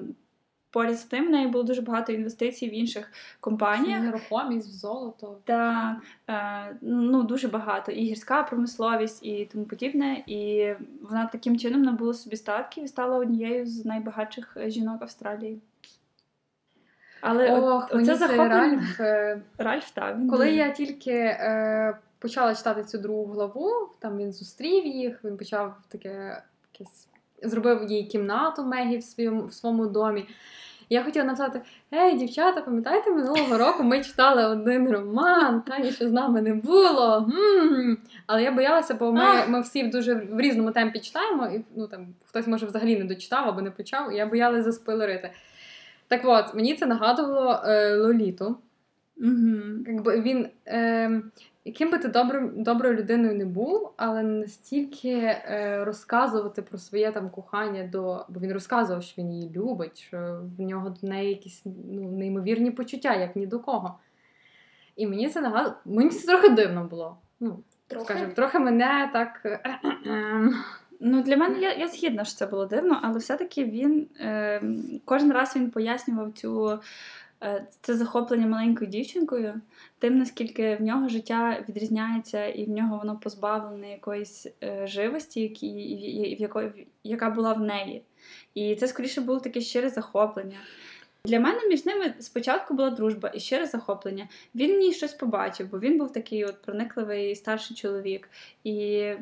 [0.71, 4.03] поряд з тим в неї було дуже багато інвестицій в інших компаніях.
[4.03, 5.39] Нерухомість, в золото.
[5.45, 5.97] Та
[6.29, 10.25] е, ну дуже багато і гірська промисловість, і тому подібне.
[10.27, 15.61] І вона таким чином набула собі статків і стала однією з найбагатших жінок Австралії.
[17.23, 18.49] Але Ох, оце мені захоплення.
[18.49, 19.01] Ральф.
[19.01, 20.17] е, Ральф, так.
[20.31, 25.75] Коли я тільки е, почала читати цю другу главу, там він зустрів їх, він почав
[25.89, 27.09] таке якесь
[27.43, 30.27] зробив їй кімнату Мегі в своєму в своєму домі.
[30.91, 31.61] Я хотіла написати:
[31.95, 37.17] Ей, дівчата, пам'ятаєте, минулого року ми читали один роман, Тані ще з нами не було.
[37.17, 41.87] м Але я боялася, бо ми, ми всі дуже в різному темпі читаємо, і ну
[41.87, 45.31] там хтось може взагалі не дочитав або не почав, і я боялася заспойлерити.
[46.13, 48.57] Так от, мені це нагадувало е, Лоліту.
[49.17, 49.85] Мгм.
[49.87, 51.23] Якби він, е,
[51.65, 57.31] яким би ти добрим, доброю людиною не був, але настільки е, розказувати про своє там
[57.31, 58.27] кохання до.
[58.29, 62.71] Бо він розказував, що він її любить, що в нього до неї якісь ну, неймовірні
[62.71, 63.99] почуття, як ні до кого.
[64.97, 67.17] І мені це нагадувало, мені це трохи дивно було.
[67.41, 68.05] Ну, Трохи.
[68.05, 69.61] скажімо, трохи мене так.
[71.05, 74.63] Ну, для мене я, я згідна, що це було дивно, але все-таки він е,
[75.05, 76.79] кожен раз він пояснював цю.
[77.43, 79.61] е, Це захоплення маленькою дівчинкою,
[79.99, 85.67] тим наскільки в нього життя відрізняється, і в нього воно позбавлене якоїсь е, живості, які,
[85.67, 88.03] і- і- в якої, яка була в неї.
[88.55, 90.59] І це скоріше було таке щире захоплення.
[91.25, 94.29] Для мене між ними спочатку була дружба і щире захоплення.
[94.55, 98.29] Він ній щось побачив, бо він був такий от проникливий старший чоловік.
[98.65, 99.13] І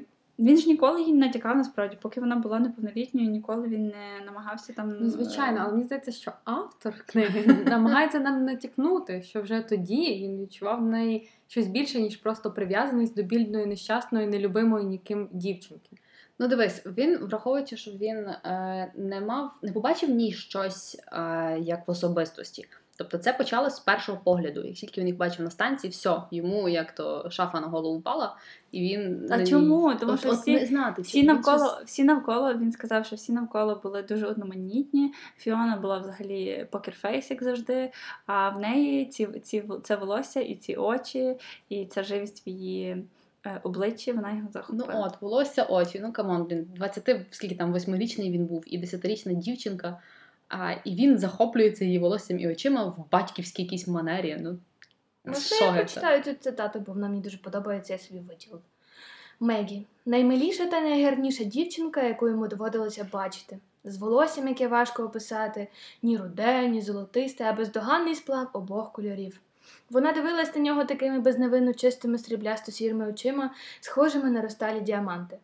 [0.41, 4.73] він ж ніколи їй не натякав насправді, поки вона була неповнолітньою, ніколи він не намагався
[4.73, 4.97] там.
[5.01, 10.15] Ну, звичайно, е, але мені здається, що автор книги намагається нам натякнути, що вже тоді
[10.23, 15.97] він відчував в неї щось більше, ніж просто прив'язаність до бідної, нещасної, нелюбимої ніким дівчинки.
[16.39, 21.59] Ну, дивись, він, враховуючи, що він е, не мав, не побачив в ній щось е,
[21.61, 22.69] як в особистості.
[23.01, 24.65] Тобто це почалось з першого погляду.
[24.65, 28.37] Як тільки він їх бачив на станції, все, йому як то шафа на голову впала,
[28.73, 29.95] і він А на ній- чому?
[29.95, 33.33] Тому От- що всі- не знати, Всі навколо, щось- всі навколо, він сказав, що всі
[33.33, 35.13] навколо були дуже одноманітні.
[35.37, 37.93] Фіона була взагалі poker face, як завжди.
[38.27, 41.37] А в неї ці, ці, це волосся і ці очі,
[41.69, 43.05] і ця живість в її
[43.47, 44.89] е, обличчі, вона його захопила.
[44.95, 46.01] Ну от, волосся очі.
[46.03, 49.99] Ну come on, блін, 20, скільки там, восьмирічний він був, і 10-річна дівчинка.
[50.51, 54.37] А, і він захоплюється її волоссям і очима в батьківській якійсь манері.
[54.41, 54.59] Ну,
[55.25, 58.63] Можна що я прочитаю цю цитату, бо вона мені дуже подобається, я собі виділила.
[59.41, 63.59] Мегі наймиліша та найгарніша дівчинка, яку йому доводилося бачити.
[63.85, 65.69] З волоссям, яке важко описати,
[66.03, 69.41] ні руде, ні золотисте, а бездоганний сплав обох кольорів.
[69.91, 75.39] Вона дивилась на нього такими безневинно чистими сріблясто сірими очима, схожими на розталі діаманти.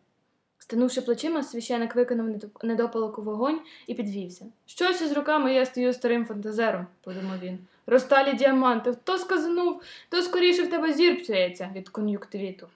[0.67, 4.45] Стенувши плечима, священик недоп- недопалок у вогонь і підвівся.
[4.65, 7.59] Щось із руками я стою старим фантазером, подумав він.
[7.85, 12.67] Розталі діаманти, хто сказанув, то скоріше в тебе зір псується від кон'юктивіту.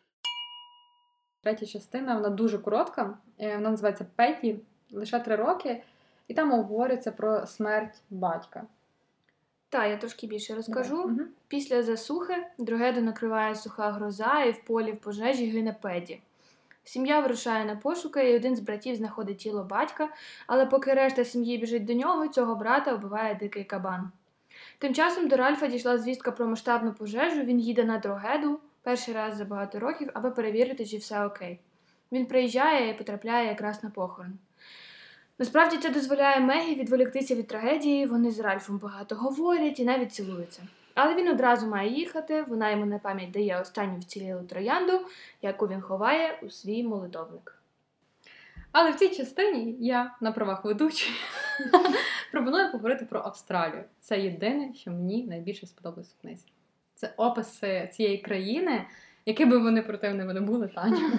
[1.43, 3.17] Третя частина вона дуже коротка.
[3.39, 4.60] е, Вона називається Петі,
[4.91, 5.84] лише три роки,
[6.27, 8.63] і там говориться про смерть батька.
[9.69, 10.95] Та, я трошки більше розкажу.
[11.08, 11.27] Мгм.
[11.47, 16.19] Після засухи Другеду накриває суха гроза, і в полі в пожежі гине педі.
[16.83, 20.09] Сім'я вирушає на пошуки, і один з братів знаходить тіло батька,
[20.47, 24.11] але поки решта сім'ї біжить до нього, цього брата вбиває дикий кабан.
[24.77, 27.41] Тим часом до Ральфа дійшла звістка про масштабну пожежу.
[27.41, 31.59] Він їде на Дрогеду перший раз за багато років, аби перевірити, чи все окей.
[32.11, 34.33] Він приїжджає і потрапляє якраз на похорон.
[35.39, 40.61] Насправді це дозволяє Мегі відволіктися від трагедії, вони з Ральфом багато говорять і навіть цілуються.
[40.95, 45.01] Але він одразу має їхати, вона йому на пам'ять дає останню вцілілу троянду,
[45.41, 47.62] яку він ховає у свій молитовник.
[48.71, 51.13] Але в цій частині я на правах ведучої
[52.32, 53.84] пропоную поговорити про Австралію.
[53.99, 56.45] Це єдине, що мені найбільше сподобалось в книзі.
[56.95, 58.86] Це описи цієї країни,
[59.25, 61.12] які би вони противними не були, Таня.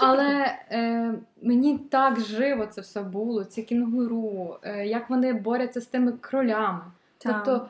[0.00, 5.86] Але е, мені так живо це все було, ці кінгуру, е, як вони борються з
[5.86, 6.80] тими кролями.
[7.18, 7.68] Тобто,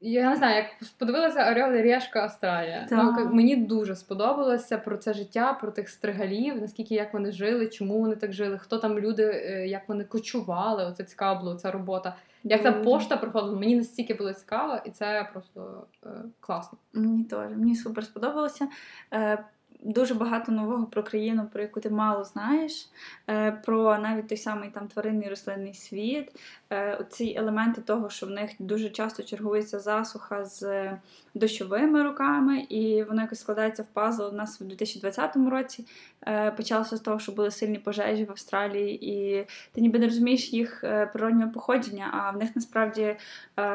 [0.00, 0.66] я не знаю, як
[0.98, 2.86] подивилася Орел і Решка Австралія.
[2.90, 8.00] Ну, мені дуже сподобалося про це життя, про тих стригалів, наскільки як вони жили, чому
[8.00, 10.84] вони так жили, хто там люди, е, як вони кочували.
[10.84, 12.16] Оце цікаво було, ця робота.
[12.44, 16.08] Як та пошта проходила, мені настільки було цікаво, і це просто е,
[16.40, 16.78] класно.
[16.92, 17.50] Мені теж.
[17.50, 18.68] Мені супер сподобалося.
[19.12, 19.44] Е,
[19.82, 22.88] дуже багато нового про країну, про яку ти мало знаєш,
[23.28, 26.32] е, про навіть той самий там тваринний рослинний світ.
[26.72, 30.90] Е, ці елементи того, що в них дуже часто чергується засуха з
[31.34, 34.22] дощовими роками, і воно якось складається в пазл.
[34.22, 35.86] У нас в 2020 році
[36.26, 40.52] е, почалося з того, що були сильні пожежі в Австралії, і ти ніби не розумієш
[40.52, 40.80] їх
[41.12, 43.16] природнього походження, а в них насправді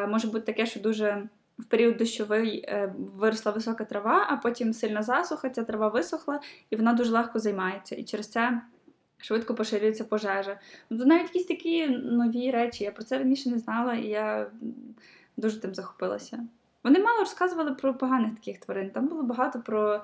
[0.08, 1.24] може бути таке, що дуже
[1.60, 6.40] в період дощовий е, виросла висока трава, а потім сильна засуха, ця трава висохла,
[6.70, 7.96] і вона дуже легко займається.
[7.96, 8.62] І через це
[9.18, 10.60] швидко поширюється пожежа.
[10.90, 12.84] Ну, навіть якісь такі нові речі.
[12.84, 14.52] Я про це раніше не знала, і я
[15.38, 16.40] дуже тим захопилася.
[16.84, 18.90] Вони мало розказували про поганих таких тварин.
[18.90, 20.04] Там було багато про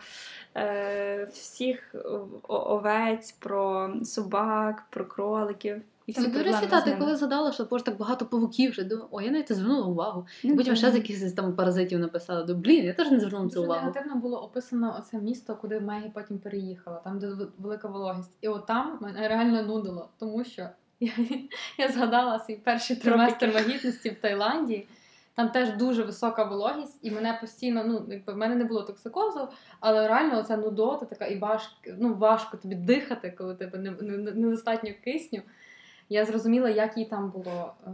[0.56, 1.96] е, всіх
[2.48, 5.82] овець, про собак, про кроликів.
[6.10, 9.08] І всі До речі, та, ти коли згадала, що боже, так багато павуків, вже думаю,
[9.12, 10.28] ой, я навіть не звернула увагу.
[10.44, 12.44] Ну, Потім ще з якихось там паразитів написала.
[12.44, 13.80] Думаю, блін, я теж не звернула на це увагу.
[13.86, 18.38] негативно було описано оце місто, куди Мегі потім переїхала, там, де велика вологість.
[18.42, 21.12] І от там мене реально нудило, тому що я,
[21.78, 24.88] я згадала свій перший триместр вагітності в Таїланді.
[25.36, 29.48] Там теж дуже висока вологість, і мене постійно, ну, якби в мене не було токсикозу,
[29.80, 34.18] але реально оця нудота така і важко, ну, важко тобі дихати, коли тебе не, не,
[34.32, 35.42] недостатньо кисню.
[36.12, 37.90] Я зрозуміла, як їй там було е,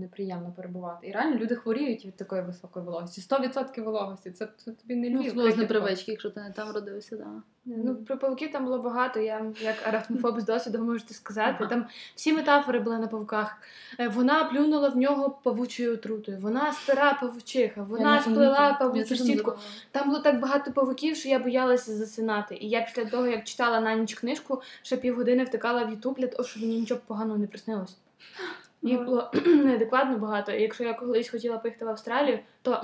[0.00, 1.06] неприємно перебувати.
[1.06, 3.20] І реально люди хворіють від такої високої вологості.
[3.34, 4.30] 100% вологості.
[4.30, 5.26] Це, це тобі не Ну, Львів.
[5.26, 7.42] особливо з непривички, якщо ти не там родився, да.
[7.66, 9.20] Ну, про павуків там було багато.
[9.20, 11.56] Я як арахнофоб з досвіду можете сказати.
[11.60, 11.70] Ага.
[11.70, 13.56] Там всі метафори були на павуках.
[14.00, 19.52] Е, Вона плюнула в нього павучою отрутою, вона стара павучиха, вона не сплела павучу сітку.
[19.90, 22.56] Там було так багато павуків, що я боялася засинати.
[22.60, 26.26] І я після того, як читала на ніч книжку, ще півгодини втикала в Ютуб для
[26.26, 27.96] того, щоб мені нічого поганого не приснилось.
[28.82, 30.52] Їх було неадекватно багато.
[30.52, 32.80] І якщо я колись хотіла поїхати в Австралію, то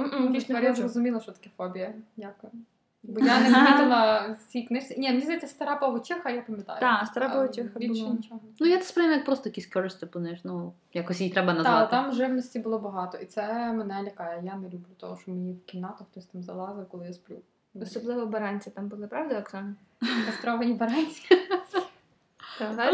[0.47, 1.95] Тепер я зрозуміла, що таке фобія.
[2.17, 2.53] Дякую.
[3.03, 4.95] Бо я не помітила в цій книжці.
[4.99, 6.81] Ні, мені здається, стара павучиха, я пам'ятаю.
[6.81, 8.15] Так, стара павучиха Більше була.
[8.15, 8.41] нічого.
[8.61, 11.91] Ну, я це сприймаю як просто якісь користи, типу, ну, якось її треба Так, назвати.
[11.91, 14.43] там живності було багато, і це мене лякає.
[14.45, 17.37] Я не люблю того, що мені в кімнату хтось там залазив, коли я сплю.
[17.83, 19.75] Особливо баранці там були, правда, Оксана?
[20.27, 21.23] Кастровані баранці.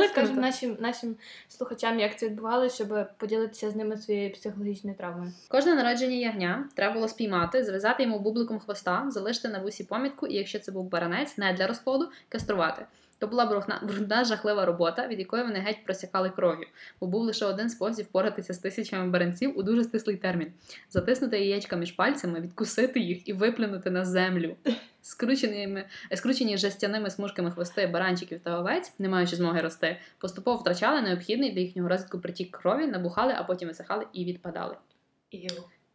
[0.09, 0.41] Скажемо круто.
[0.41, 1.17] нашим, нашим
[1.49, 5.33] слухачам, як це відбувалося, щоб поділитися з ними своєю психологічною травмою.
[5.49, 10.35] Кожне народження ягня треба було спіймати, зв'язати йому бубликом хвоста, залишити на вусі помітку, і
[10.35, 12.87] якщо це був баранець, не для розплоду, каструвати.
[13.19, 16.67] То була брудна, брудна жахлива робота, від якої вони геть просякали кров'ю,
[17.01, 20.53] бо був лише один спосіб впоратися з тисячами баранців у дуже стислий термін:
[20.91, 24.57] затиснути яєчка між пальцями, відкусити їх і виплюнути на землю.
[25.03, 31.53] Скрученими, скручені жестяними смужками хвости баранчиків та овець, не маючи змоги рости, поступово втрачали необхідний
[31.53, 34.77] для їхнього розвитку притік крові, набухали, а потім висихали і відпадали.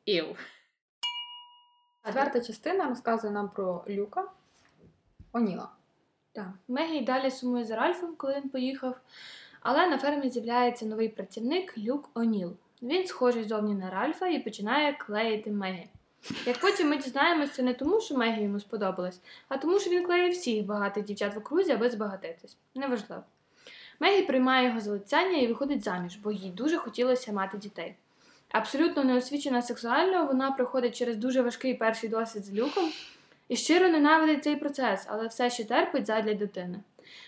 [0.06, 0.36] Іу.
[2.06, 4.32] Четверта частина розказує нам про Люка
[5.32, 5.70] Оніла.
[6.34, 6.50] Так.
[6.68, 8.96] Мегі далі сумує за Ральфом, коли він поїхав.
[9.62, 12.54] Але на фермі з'являється новий працівник Люк Оніл.
[12.82, 15.88] Він схожий зовні на Ральфа і починає клеїти Мегі.
[16.46, 20.34] Як потім ми дізнаємося, не тому, що Мегі йому сподобалась, а тому, що він клеїть
[20.34, 22.58] всіх багатих дівчат в окрузі, аби збагатитись.
[22.76, 23.24] Неважливо.
[24.00, 27.96] Мегі приймає його залицяння і виходить заміж, бо їй дуже хотілося мати дітей.
[28.52, 32.92] Абсолютно неосвічена сексуально, вона проходить через дуже важкий перший досвід з люком
[33.54, 36.80] і щиро ненавидить цей процес, але все ще терпить задля дитини.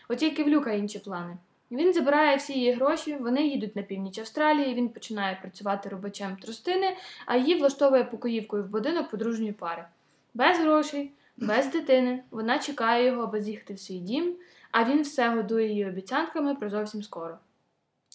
[0.10, 1.38] От тільки в Люка інші плани.
[1.72, 6.98] Він забирає всі її гроші, вони їдуть на північ Австралії, він починає працювати робочем тростини,
[7.26, 9.86] а її влаштовує покоївкою в будинок подружньої пари.
[10.34, 14.36] Без грошей, без дитини, вона чекає його, аби з'їхати в свій дім,
[14.72, 17.38] а він все годує її обіцянками про зовсім скоро.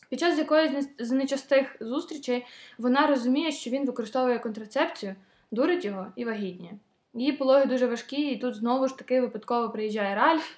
[0.09, 2.47] Під час якоїсь з нечастих зустрічей
[2.79, 5.15] вона розуміє, що він використовує контрацепцію,
[5.51, 6.73] дурить його і вагітніє.
[7.15, 10.51] Її пологи дуже важкі, і тут знову ж таки випадково приїжджає Ральф,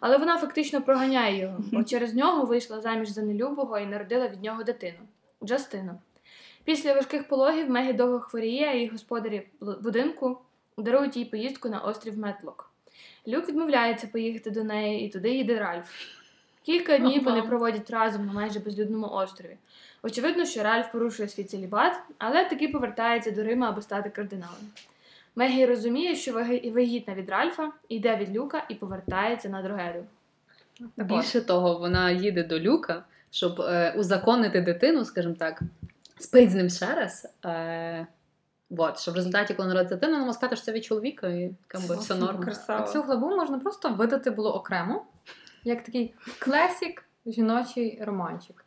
[0.00, 4.42] але вона фактично проганяє його, бо через нього вийшла заміж за нелюбого і народила від
[4.42, 4.98] нього дитину
[5.44, 5.92] Джастину.
[6.64, 10.38] Після важких пологів Мегі довго хворіє, і господарі будинку
[10.78, 12.70] дарують їй поїздку на острів Метлок.
[13.28, 15.90] Люк відмовляється поїхати до неї, і туди їде Ральф.
[16.62, 19.56] Кілька днів вони проводять разом на майже безлюдному острові.
[20.02, 24.70] Очевидно, що Ральф порушує свій целібат, але таки повертається до Рима, аби стати кардиналом.
[25.36, 26.32] Мегі розуміє, що
[26.74, 30.04] вагітна від Ральфа, йде від Люка і повертається на от.
[30.96, 35.62] Більше того, вона їде до люка, щоб е, узаконити дитину, скажімо так,
[36.18, 37.34] спить з ним ще раз.
[37.44, 38.06] Е,
[38.70, 41.86] вот, що в результаті, коли народиться дитина, вона сказати, що це від чоловіка, і как
[41.88, 42.42] би, все норм.
[42.42, 42.84] Красава.
[42.84, 45.06] А цю главу можна просто видати було окремо,
[45.64, 48.64] як такий класік жіночий романчик.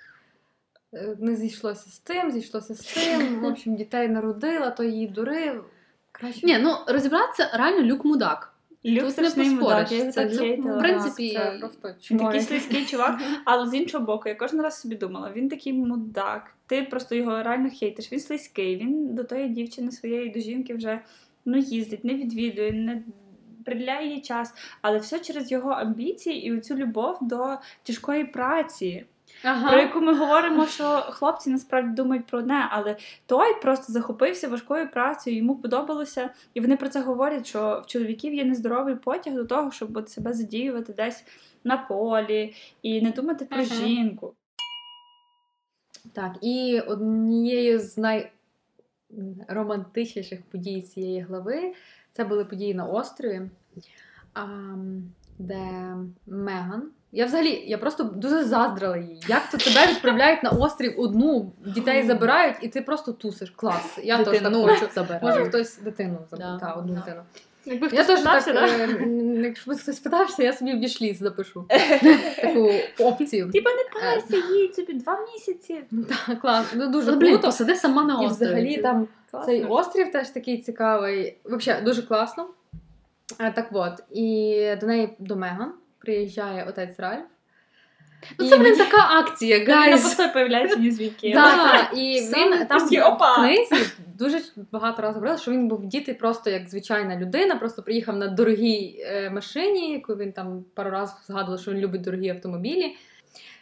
[0.93, 3.39] Е, Не зійшлося з тим, зійшлося з тим.
[3.39, 5.65] В общем, дітей народила, то її дурив.
[6.13, 8.53] Краще Ні, ну розібратися, реально люк мудак.
[8.85, 12.85] Люк Тут не мудак, я його Це так в принципі, це просто Він такий слизький
[12.85, 17.15] чувак, але з іншого боку, я кожен раз собі думала, він такий мудак, ти просто
[17.15, 21.01] його реально хейтиш, він слизький, він до тої дівчини своєї, до жінки вже
[21.45, 23.03] ну, їздить, не відвідує, не
[23.65, 29.05] приділяє їй час, але все через його амбіції і оцю любов до тяжкої праці,
[29.43, 29.69] Ага.
[29.71, 34.91] про яку ми говоримо, що хлопці насправді думають про одне, але той просто захопився важкою
[34.91, 39.45] працею, йому подобалося, і вони про це говорять, що в чоловіків є нездоровий потяг до
[39.45, 41.25] того, щоб от себе задіювати десь
[41.63, 43.75] на полі і не думати про Ага.
[43.75, 44.33] жінку.
[46.13, 47.97] Так, і однією з
[49.47, 51.73] найромантичніших подій цієї глави
[52.13, 53.41] це були події на острові,
[55.39, 55.95] де
[56.27, 56.91] Меган.
[57.15, 59.19] Я взагалі я просто дуже заздрила їй.
[59.27, 63.49] Як то тебе відправляють на острів одну, дітей забирають, і ти просто тусиш.
[63.55, 63.99] Клас.
[64.03, 64.87] Я теж так хочу.
[64.95, 65.23] забирають.
[65.23, 66.57] Може хтось дитину Да.
[66.61, 66.99] та, одну Да.
[66.99, 67.21] дитину.
[67.65, 68.67] Якби Я теж так, да?
[68.67, 68.99] е,
[69.43, 71.65] якщо хтось питався, я собі в вішліс запишу
[72.41, 73.51] таку опцію.
[73.51, 75.81] Типа не парся, їдь собі два місяці.
[76.27, 77.47] Так, клас, ну дуже Ну, блін, круто.
[77.47, 79.45] посиди сама на І взагалі там Класно.
[79.45, 81.37] цей острів теж такий цікавий.
[81.45, 82.47] Взагалі, дуже класно.
[83.39, 85.73] Е, Так от, і до неї до Меган
[86.03, 87.25] приїжджає отець Ральф.
[88.39, 90.01] Ну це, блін, така акція, гайз.
[90.01, 91.31] просто появляється ні звідки.
[91.33, 93.85] Да, і він там в книзі
[94.17, 94.41] дуже
[94.71, 99.05] багато разів говорили, що він був діти просто як звичайна людина, просто приїхав на дорогій
[99.05, 102.95] е, машині, яку він там пару разів згадував, що він любить дорогі автомобілі.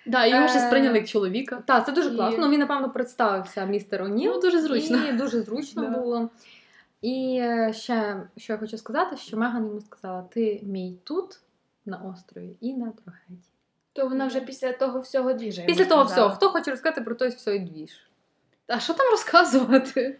[0.05, 1.63] Да, його ще Е, сприйняли як чоловіка.
[1.67, 2.45] Так, це дуже класно.
[2.45, 4.31] Ну, він, напевно, представився містер О'Ніл.
[4.33, 4.99] Ну, дуже зручно.
[5.09, 6.29] І дуже зручно було.
[7.01, 11.39] І е, ще, що я хочу сказати, що Меган йому сказала: ти мій тут,
[11.85, 13.49] на острові, і на трохеті.
[13.93, 15.63] То вона вже після того всього двіжа.
[15.65, 17.91] Після того всього, хто хоче розказати про той всій двіж?
[18.67, 20.19] А що там розказувати?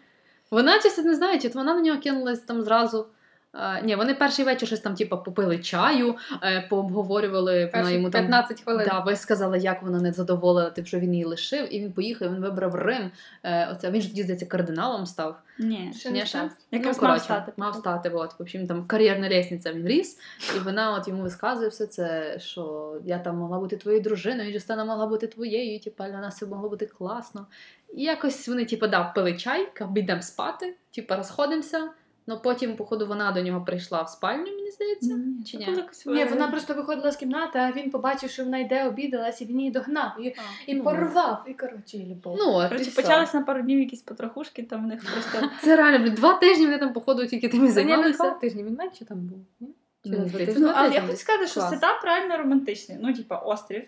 [0.51, 3.07] Вона чесно не знає, чи вона на нього кинулась там зразу.
[3.54, 8.10] А, ні, вони перший вечір щось там, типу, попили чаю, е, пообговорювали, вона Перші йому
[8.10, 8.88] там 15 хвилин.
[8.89, 12.41] Да, висказала, як вона не задоволена тим, що він її лишив, і він поїхав, він
[12.41, 13.12] вибрав Рим.
[13.43, 15.39] Е, оце, він ж тоді, здається, кардиналом став.
[15.60, 15.93] Ні.
[15.95, 16.38] Ще Ні, не ще?
[16.38, 16.49] став.
[16.72, 17.52] Якраз ну, мав коротше, стати.
[17.58, 18.39] Мав стати, от.
[18.39, 20.20] В общем, там кар'єрна лестниця він ріс,
[20.56, 24.54] і вона от йому висказує все це, що я там могла бути твоєю дружиною, і
[24.54, 27.47] Джустина могла бути твоєю, і типа для нас все могло бути класно.
[27.93, 31.89] І якось вони, типу, да, пили чай, йдемо спати, типу, розходимося.
[32.28, 35.13] Ну потім, походу, вона до нього прийшла в спальню, мені здається.
[35.13, 35.65] Ні, Чи ні?
[35.65, 39.41] якось Ні, е, вона просто виходила з кімнати, а він побачив, що вона йде, обідалась,
[39.41, 40.11] і він її догнав.
[40.19, 40.36] І,
[40.67, 40.84] і ну.
[40.84, 42.36] порвав, і коротше, і любов.
[42.39, 43.01] Ну, і Коротше, все.
[43.01, 46.65] почалось на пару днів якісь потрохушки, там в них просто Це реально, блін, два тижні
[46.65, 48.24] вони там, походу, тільки тим і не займалися.
[48.24, 49.39] два тижні, він менше там був.
[49.59, 49.69] Ні?
[50.05, 50.30] Ну?
[50.57, 52.97] Ну, але я хочу сказати, що сетап реально романтичний.
[53.01, 53.84] Ну, типа, острів.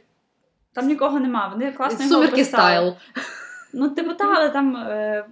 [0.74, 1.48] Там нікого нема.
[1.48, 2.94] Вони класно його Сумерки стайл.
[3.74, 5.26] Ну, типу, та, але там е,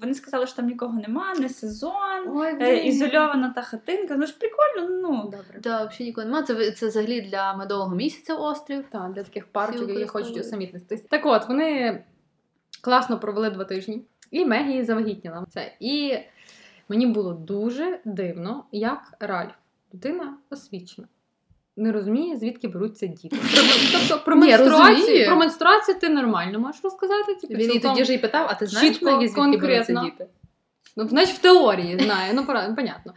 [0.00, 4.16] вони сказали, що там нікого нема, не сезон, Ой, е, ізольована та хатинка.
[4.16, 5.22] Ну ж прикольно, ну.
[5.24, 5.60] Добре.
[5.62, 6.44] Да, взагалі нікого немає.
[6.44, 8.84] Це, це взагалі для медового місяця острів.
[8.90, 11.00] Так, для таких парочок, які хочуть усамітнитись.
[11.00, 12.02] Так от, вони
[12.80, 15.46] класно провели два тижні, і Мегі завагітніла.
[15.50, 15.72] Це.
[15.80, 16.18] І
[16.88, 19.52] мені було дуже дивно, як Ральф,
[19.94, 21.08] людина освічена.
[21.76, 23.36] Не розуміє, звідки беруться діти.
[23.92, 27.34] Тобто про менструацію, про менструацію ти нормально можеш розказати.
[27.34, 30.26] Типу, Він і тоді ж і питав, а ти знаєш, чітко, звідки беруться діти?
[30.96, 32.44] Ну, значить, в теорії знає, ну
[32.76, 33.14] понятно.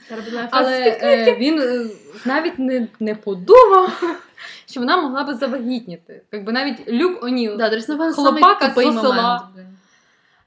[0.51, 1.85] Але е, він е,
[2.25, 4.03] навіть не, не подумав,
[4.65, 6.21] що вона могла би завагітніти.
[6.31, 7.69] Якби навіть Люк О'Ніл Да,
[8.13, 9.49] Хлопака з села.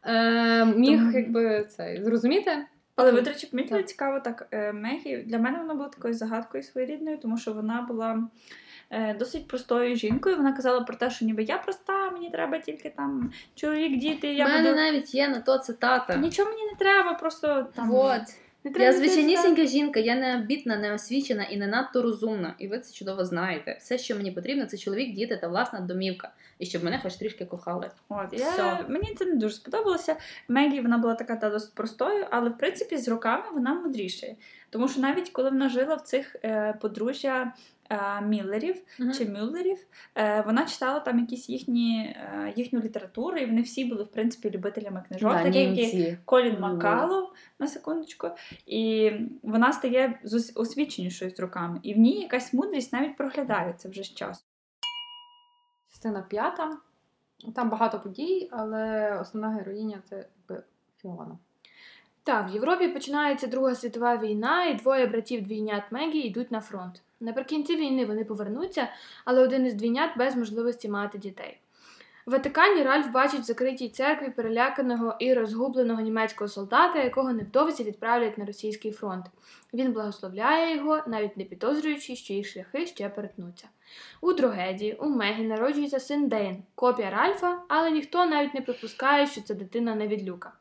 [0.05, 2.51] е, міг Тому- якби це зрозуміти.
[3.01, 4.49] Але ви, до речі, помітили цікаво так.
[4.51, 8.29] е, Мегі для мене вона була такою загадкою своєрідною, тому що вона була
[8.91, 10.37] е, досить простою жінкою.
[10.37, 14.35] Вона казала про те, що ніби я проста, мені треба тільки там чоловік, діти.
[14.35, 14.75] У мене буду...
[14.75, 16.17] навіть є на то цитата.
[16.17, 17.91] Нічого мені не треба, просто там.
[17.91, 18.23] Вот.
[18.65, 22.55] Не треба Я звичайнісінька жінка, я не амбітна, не освічена і не надто розумна.
[22.59, 23.77] І ви це чудово знаєте.
[23.81, 26.33] Все, що мені потрібно, це чоловік, діти та власна домівка.
[26.59, 27.91] І щоб мене хоч трішки кохали.
[28.09, 28.85] От, я, Все.
[28.89, 30.17] мені це не дуже сподобалося.
[30.49, 34.37] Мегі вона була така та досить простою, але в принципі з роками вона мудрішає.
[34.71, 37.53] Тому що навіть коли вона жила в цих е, подружжя
[37.91, 38.83] е, Міллерів
[39.19, 39.79] чи Мюллерів,
[40.15, 44.51] е, вона читала там якісь їхні, е, їхню літературу, і вони всі були в принципі
[44.51, 46.19] любителями книжок, Да, такі.
[46.25, 46.61] Колін Мгм.
[46.61, 48.31] Макалов, на секундочку.
[48.67, 49.11] І
[49.43, 51.81] вона стає зос- освіченішою з роками.
[51.83, 54.45] І в ній якась мудрість навіть проглядається вже з часу.
[55.91, 56.77] Частина п'ята.
[57.55, 60.17] Там багато подій, але основна героїня це
[60.49, 60.63] якби
[61.03, 61.39] Фіона.
[62.31, 67.03] Так, в Європі починається Друга світова війна, і двоє братів двійнят Мегі йдуть на фронт.
[67.21, 68.89] Наприкінці війни вони повернуться,
[69.25, 71.59] але один із двійнят без можливості мати дітей.
[72.27, 78.39] В Ватикані Ральф бачить в закритій церкві переляканого і розгубленого німецького солдата, якого невдовзі відправлять
[78.39, 79.27] на російський фронт.
[79.75, 83.69] Він благословляє його, навіть не підозрюючи, що їх шляхи ще перетнуться.
[84.21, 89.41] У трагедії у Мегі народжується син Дейн, копія Ральфа, але ніхто навіть не припускає, що
[89.41, 90.53] це дитина не від люка.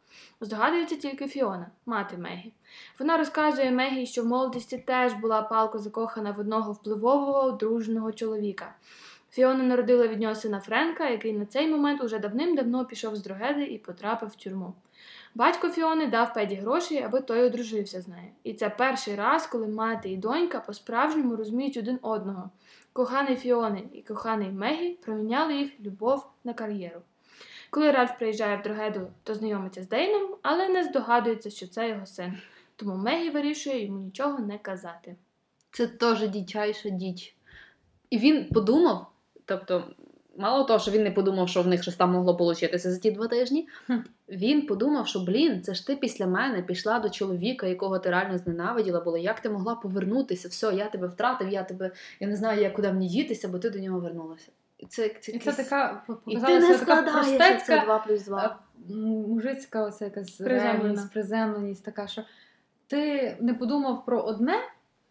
[0.41, 2.53] Здогадується тільки Фіона, мати Мегі.
[2.99, 8.75] Вона розказує Мегі, що в молодості теж була палко закохана в одного впливового, одруженого чоловіка.
[9.31, 13.63] Фіона народила від нього сина Френка, який на цей момент уже давним-давно пішов з Дрогеди
[13.63, 14.73] і потрапив в тюрму.
[15.35, 18.31] Батько Фіони дав Педі гроші, аби той одружився з нею.
[18.43, 22.49] І це перший раз, коли мати і донька по-справжньому розуміють один одного.
[22.93, 27.01] Коханий Фіони і коханий Мегі проміняли їх любов на кар'єру.
[27.69, 32.05] Коли Ральф приїжджає в Дрогеду, то знайомиться з Дейном, але не здогадується, що це його
[32.05, 32.37] син.
[32.75, 35.15] Тому Мегі вирішує йому нічого не казати.
[35.71, 37.35] Це теж дичайша діч.
[38.09, 39.07] І він подумав,
[39.45, 39.83] тобто,
[40.37, 43.11] мало того, що він не подумав, що в них щось там могло получитися за ті
[43.11, 43.67] два тижні.
[44.29, 48.37] Він подумав, що блін, це ж ти після мене пішла до чоловіка, якого ти реально
[48.37, 49.19] зненавиділа була.
[49.19, 50.47] Як ти могла повернутися?
[50.47, 53.69] Все, я тебе втратив, я тебе, я не знаю, як куди мені дітися, бо ти
[53.69, 54.51] до нього вернулася.
[54.79, 58.59] І це, це, І це така І ти не така складаєш, це 2 плюс 2.
[58.89, 62.23] е, мужицька оце якась приземленість, приземленість така, що
[62.87, 64.55] ти не подумав про одне,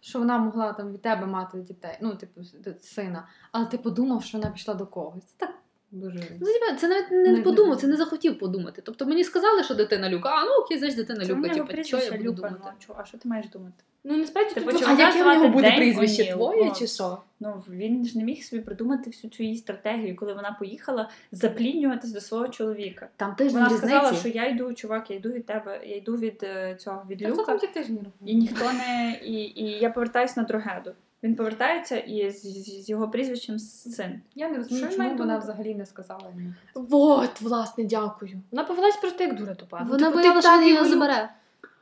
[0.00, 2.40] що вона могла там від тебе мати дітей, ну, типу,
[2.80, 5.24] сина, але ти подумав, що вона пішла до когось.
[5.24, 5.54] Це так
[5.91, 6.18] дуже.
[6.41, 6.47] Ну,
[6.78, 8.82] Це навіть не Не- подумав, не- це не захотів подумати.
[8.84, 11.49] Тобто мені сказали, що дитина Люка, а ну окей, значить дитина Люка.
[11.49, 12.59] Типу, що я буду Люка, думати?
[12.64, 13.84] ну, чу- а що ти маєш думати?
[14.05, 16.32] Ну насправді тут чи А яке в нього буде прізвище?
[16.32, 17.18] Твоє чи що?
[17.41, 22.12] Ну він ж не міг собі придумати всю цю її стратегію, коли вона поїхала запліднюватись
[22.12, 23.09] до свого чоловіка.
[23.16, 26.41] Там тиждень Вона сказала, що я йду, чувак, я йду від тебе, я йду від
[26.43, 30.93] е, цього від Люка, там ці і ніхто не і, і я повертаюсь на Дрогеду.
[31.22, 34.20] Він повертається і з, з- з його прізвищем син.
[34.34, 36.54] Я не розумію, Що чому вона взагалі не сказала йому.
[36.74, 38.40] Вот, власне, дякую.
[38.50, 39.80] Вона повелась просто як дура тупа.
[39.80, 41.28] Ну, Вона типу, боялася, що він його забере.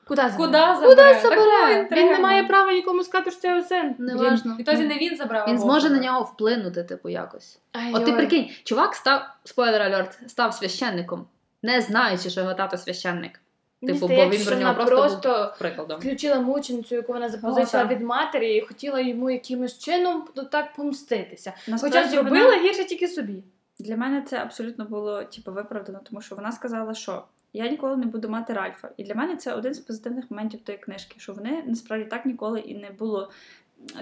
[0.08, 0.36] Куди забере?
[0.36, 1.20] Куди забере?
[1.22, 1.84] забере?
[1.84, 3.94] Такого Він не має права нікому сказати, що це його син.
[3.98, 4.56] Неважно.
[4.58, 5.48] Відтоді не він забрав.
[5.48, 7.58] Він зможе на нього вплинути, типу, якось.
[7.72, 11.26] Ай, От ти прикинь, чувак став, спойлер альорт, став священником,
[11.62, 13.40] не знаючи, що його тато священник.
[13.82, 16.00] Мені типу, бо він про нього просто, просто був Прикладом.
[16.00, 20.74] включила мученицю, яку вона запозичила О, від матері, і хотіла йому якимось чином ну, так
[20.74, 21.52] помститися.
[21.68, 23.42] Насправді Хоча зробила вона- гірше тільки собі.
[23.78, 27.22] Для мене це абсолютно було типу, виправдано, тому що вона сказала, що
[27.52, 28.88] я ніколи не буду мати Ральфа.
[28.96, 32.60] І для мене це один з позитивних моментів тої книжки, що вони насправді так ніколи
[32.60, 33.30] і не було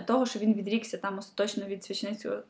[0.06, 1.84] того, що він відрікся там остаточно від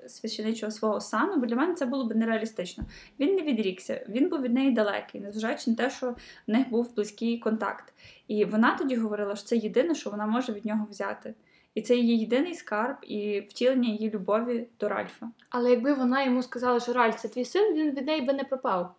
[0.07, 2.85] священичого, свого сану, бо для мене це було б нереалістично.
[3.21, 6.95] Він не відрікся, він був від неї далекий, незважаючи на те, що в них був
[6.95, 7.93] близький контакт.
[8.29, 11.35] І вона тоді говорила, що це єдине, що вона може від нього взяти.
[11.75, 15.27] І це її єдиний скарб і втілення її любові до Ральфа.
[15.51, 18.45] Але якби вона йому сказала, що Ральф, це твій син, він від неї би не
[18.45, 18.95] пропав.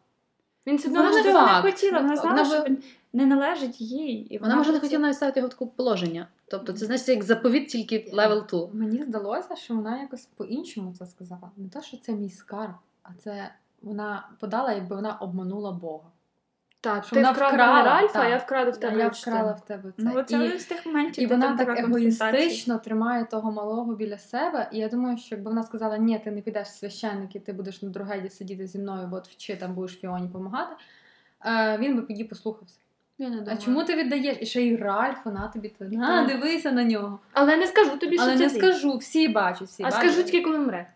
[0.67, 2.47] Він все одно Вона не хотіла, вона знала, факт.
[2.47, 4.28] що Вона він не належить їй.
[4.30, 6.28] І Вона може не хотіла навіть ставити його в таке положення.
[6.48, 8.68] Тобто, це це як заповіт тільки level 2.
[8.74, 11.52] Мені здалося, що вона якось по-іншому це сказала.
[11.58, 12.74] Не те, що це мій скарб,
[13.04, 16.10] а це вона подала, якби вона обманула Бога.
[16.86, 18.24] Так, Що ти вона вкрала, мене Ральфа, так.
[18.24, 20.04] а я вкраду в тебе я вкрала в тебе це.
[20.04, 24.70] Ну, це і, з тих моментів, і вона так егоїстично тримає того малого біля себе.
[24.72, 27.54] І я думаю, що якби вона сказала, ні, ти не підеш в священник, і ти
[27.54, 30.76] будеш на другеді сидіти зі мною, бо от вчи там будеш Фіоні допомагати,
[31.46, 32.80] е, він би тоді послухався.
[33.47, 34.38] А чому ти віддаєш?
[34.41, 37.20] І ще й Ральф, вона тобі то на, дивися на нього.
[37.34, 38.55] Але не скажу тобі, Але що не ти.
[38.55, 39.99] скажу, всі бачать, всі А бачать.
[39.99, 40.91] скажу тільки, коли мре.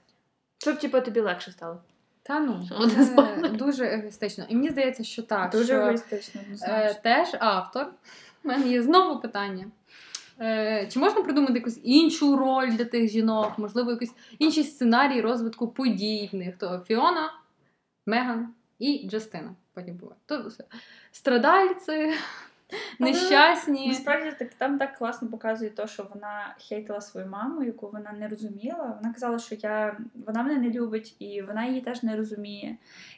[0.58, 1.82] Щоб типу, тобі легше стало.
[2.24, 4.46] Та ну, це дуже егоїстично.
[4.50, 5.52] І мені здається, що так.
[5.52, 7.88] Дуже що, егоїстично, е, теж автор.
[8.44, 9.66] У мене є знову питання.
[10.42, 15.68] Е, чи можна придумати якусь іншу роль для тих жінок, можливо, якийсь інший сценарій розвитку
[15.68, 16.58] подій в них?
[16.58, 17.34] То Фіона,
[18.06, 19.56] Меган і Джастина.
[19.74, 20.18] Потім буває.
[20.26, 20.64] То все.
[21.12, 22.12] Страдальці,
[23.00, 23.88] нещасні.
[23.88, 28.28] Насправді так там так класно показує те, що вона хейтила свою маму, яку вона не
[28.28, 28.98] розуміла.
[29.02, 32.78] Вона казала, що я вона мене не любить, і вона її теж не розуміє.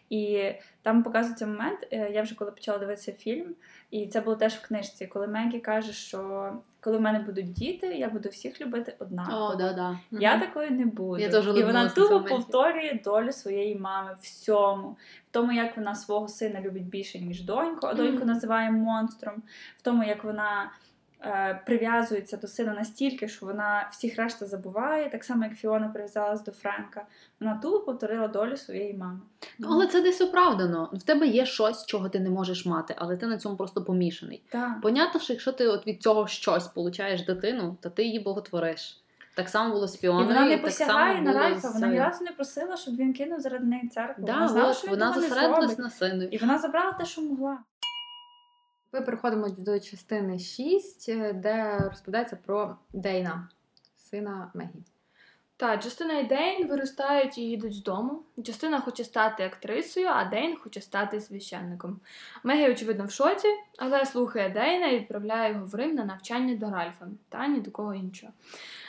[0.09, 0.51] І
[0.81, 1.87] там показується момент.
[1.91, 3.55] е, Я вже коли почала дивитися фільм,
[3.91, 6.51] і це було теж в книжці, коли Мегі каже, що
[6.81, 9.45] коли в мене будуть діти, я буду всіх любити однаково.
[9.45, 9.99] О, да, да.
[10.11, 11.21] Я такою не буду.
[11.21, 14.97] Я теж і вона тупо повторює долю своєї мами всьому.
[15.29, 18.27] В тому, як вона свого сина любить більше, ніж доньку, а доньку mm.
[18.27, 19.43] називає монстром,
[19.77, 20.71] в тому, як вона
[21.65, 26.51] прив'язується до сина настільки, що вона всіх решта забуває, так само, як Фіона прив'язалась до
[26.51, 27.05] Френка.
[27.39, 29.19] Вона тупо повторила долю своєї мами.
[29.59, 30.89] Ну, Але це десь оправдано.
[30.93, 34.43] В тебе є щось, чого ти не можеш мати, але ти на цьому просто помішаний.
[34.49, 34.81] Так.
[34.81, 38.97] Понятно, що якщо ти от від цього щось получаєш дитину, то ти її боготвориш.
[39.35, 42.31] Так само було з І вона не посягає на Ральфа, з вона ні разу не
[42.31, 44.25] просила, щоб він кинув заради неї церкву.
[44.25, 46.23] Да, вона знала, от, що він вона зосередилась на сину.
[46.23, 47.57] І вона забрала те, що могла.
[48.93, 53.49] Ми переходимо до частини 6, е, де розповідається про Дейна,
[53.97, 54.83] сина Мегі.
[55.57, 58.23] Так, Джастина і Дейн виростають і їдуть з дому.
[58.39, 61.99] Джастина хоче стати актрисою, а Дейн хоче стати священником.
[62.43, 66.69] Мегі, очевидно, в шоці, але слухає Дейна і відправляє його в Рим на навчання до
[66.69, 68.33] Ральфа та ні до кого іншого.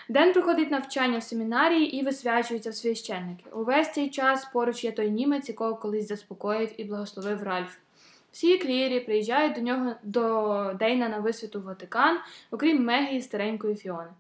[0.09, 3.51] Дейн проходить навчання в семінарії і висвячується в священники.
[3.51, 7.77] Увесь цей час поруч є той німець, якого колись заспокоїв і благословив Ральф.
[8.33, 12.19] Всі Клірі приїжджають до нього до Дейна на висвяту в Ватикан,
[12.51, 14.11] окрім Мегі і старенької Фіони.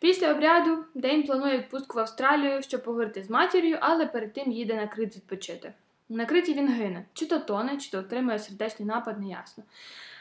[0.00, 4.74] Після обряду Дейн планує відпустку в Австралію, щоб поговорити з матір'ю, але перед тим їде
[4.74, 5.72] на крит відпочити.
[6.08, 9.64] На криті він гине, чи то тоне, чи то отримує сердечний напад, неясно.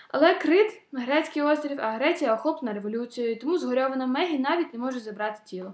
[0.08, 5.42] Але Крит грецький острів, а Греція охоплена революцією, тому згорьована Мегі навіть не може забрати
[5.46, 5.74] тіло.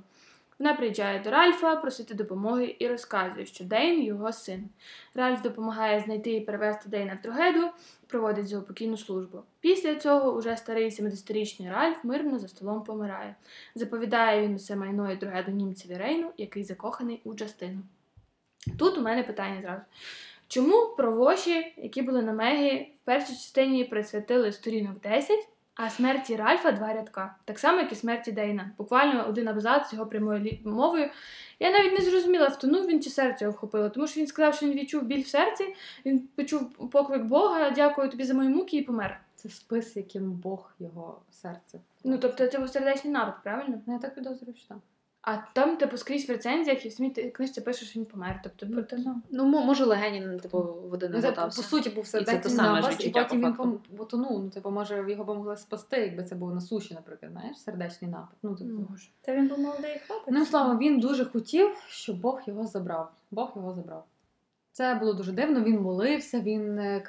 [0.62, 4.70] Вона приїжджає до Ральфа просити допомоги і розказує, що Дейн його син.
[5.16, 7.68] Ральф допомагає знайти і перевезти Дейна в Трогеду,
[8.08, 9.40] проводить заупокійну службу.
[9.60, 13.36] Після цього уже старий 70-річний Ральф мирно за столом помирає.
[13.76, 17.80] Заповідає він усе майно і Трогеду німцеві Рейну, який закоханий у Джастину.
[18.80, 19.82] Тут у мене питання зразу.
[20.48, 25.48] Чому про воші, які були на Мегі, в першій частині присвятили сторінок 10,
[25.84, 28.72] А смерті Ральфа два рядка, так само, як і смерті Дейна.
[28.78, 31.10] Буквально один абзац його прямою мовою.
[31.60, 34.66] Я навіть не зрозуміла, втонув він чи серце його вхопило, тому що він сказав, що
[34.66, 35.76] він відчув біль в серці,
[36.06, 39.22] він почув поклик Бога, дякую тобі за мої муки і помер.
[39.36, 41.80] Це спис, яким Бог його серце.
[42.04, 43.82] Ну тобто це був сердечний напад, правильно?
[43.86, 44.78] Ну, я так підозрюю, що так.
[45.24, 48.40] А там, типу, скрізь в рецензіях і в самій книжці пише, що він помер.
[48.44, 52.22] Тобто, ну, ну, Ну, мо- може, легені, типу, води не Ну, по суті, був це
[52.24, 53.80] те саме напад, і потім по він факту.
[53.92, 54.44] пом- потонув.
[54.44, 58.12] Ну, типу, може, його би могли спасти, якби це було на суші, наприклад, знаєш, сердечний
[58.12, 58.36] напад.
[58.44, 58.86] Ну, типу.
[58.90, 59.08] може.
[59.22, 60.34] Та він був молодий хлопець.
[60.34, 63.12] Ну, словом, він дуже хотів, щоб Бог його забрав.
[63.32, 64.06] Бог його забрав.
[64.74, 65.64] Це було дуже дивно.
[65.64, 66.40] Він молився.
[66.40, 67.04] Він е,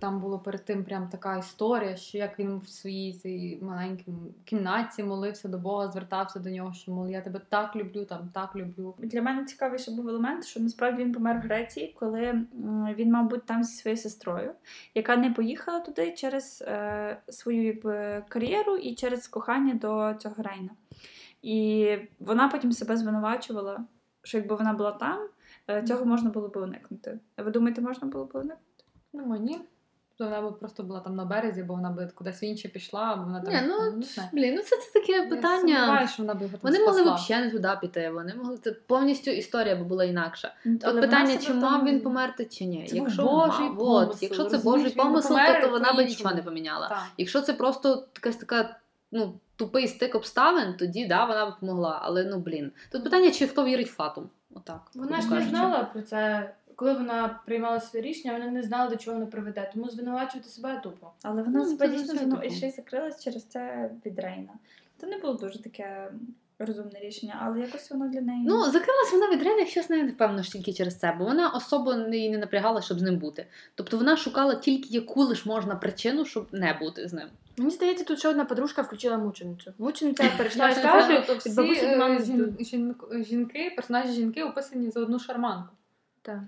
[0.00, 4.12] там було перед тим прям така історія, що як він в своїй цій маленькій
[4.44, 8.56] кімнаті молився до Бога, звертався до нього, що мол, я тебе так люблю, там так
[8.56, 8.94] люблю.
[8.98, 12.42] Для мене цікавий був елемент, що насправді він помер в Греції, коли
[12.96, 14.52] він, мав бути там зі своєю сестрою,
[14.94, 20.70] яка не поїхала туди через е, свою якби, кар'єру і через кохання до цього Рейна.
[21.42, 21.88] І
[22.20, 23.84] вона потім себе звинувачувала,
[24.22, 25.28] що якби вона була там,
[25.86, 27.18] цього можна було б уникнути.
[27.36, 28.84] Ви думаєте, можна було б уникнути?
[29.12, 29.60] Ну, ні.
[30.18, 33.40] Вона б просто була там на березі, бо вона би кудись інше пішла, або вона
[33.40, 33.54] там.
[33.54, 34.28] Ні, ну, не знаю.
[34.32, 35.58] Блін, ну це, це таке Я питання.
[35.58, 37.14] сумніваюся, що вона там Вони могли спасла.
[37.14, 40.54] взагалі не туди піти, вони могли це повністю історія би була інакша.
[40.66, 42.86] От вона питання, чи там- мав він померти, чи ні.
[42.90, 46.08] Це якщо Божий мав, от, якщо це Божий помисел, помер то вона по-іншому.
[46.08, 46.88] нічого не поміняла.
[46.88, 47.02] Так.
[47.18, 48.76] Якщо це просто якась така
[49.12, 52.00] ну, тупий стик обставин, тоді да, вона б помогла.
[52.02, 52.72] Але ну блін.
[52.92, 54.30] Тут питання, чи хто вірить в фатум.
[54.54, 54.80] Отак.
[54.94, 55.50] Вона ж не кажучи.
[55.50, 56.50] знала про це.
[56.76, 60.80] Коли вона приймала своє рішення, вона не знала, до чого воно приведе, тому звинувачувати себе
[60.82, 61.10] тупо.
[61.22, 64.52] Але вона Ну, себе дійсно звичайно і ще й закрилась через це від Рейна.
[65.00, 66.10] Це не було дуже таке
[66.58, 68.44] розумне рішення, але якось воно для неї.
[68.46, 71.94] Ну, закрилась вона від Рейна, якщо не впевнено ж тільки через це, бо вона особо
[71.94, 73.46] не, не напрягала, щоб з ним бути.
[73.74, 77.28] Тобто вона шукала тільки яку лиш можна причину, щоб не бути з ним.
[77.58, 79.72] Мені здається, тут ще одна подружка включила мученицю.
[79.78, 82.18] Мучениця перейшла стажі від всі бабусі до е, мами.
[82.18, 85.68] жін- жін- жінки, персонажі жінки описані за одну шарманку.
[86.22, 86.40] Так.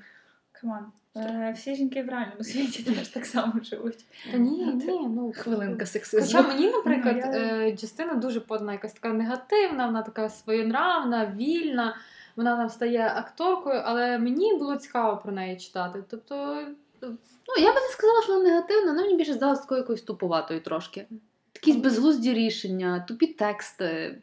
[0.52, 0.86] Come on.
[1.16, 4.04] Е, всі жінки в реальному світі теж так само живуть.
[4.32, 8.92] Та ні, ні, ну Хвилинка Хоча мені, наприклад, Ну, я- е, Джастина дуже подана якась
[8.92, 11.96] така негативна, вона така своєнравна, вільна,
[12.36, 16.04] вона там стає акторкою, але мені було цікаво про неї читати.
[16.10, 16.66] Тобто,
[17.02, 20.60] Ну, я би не сказала, що вона негативна, вона мені більше здалася такою якоюсь туповатою
[20.60, 21.06] трошки.
[21.54, 24.18] Якісь безглузді рішення, тупі тексти.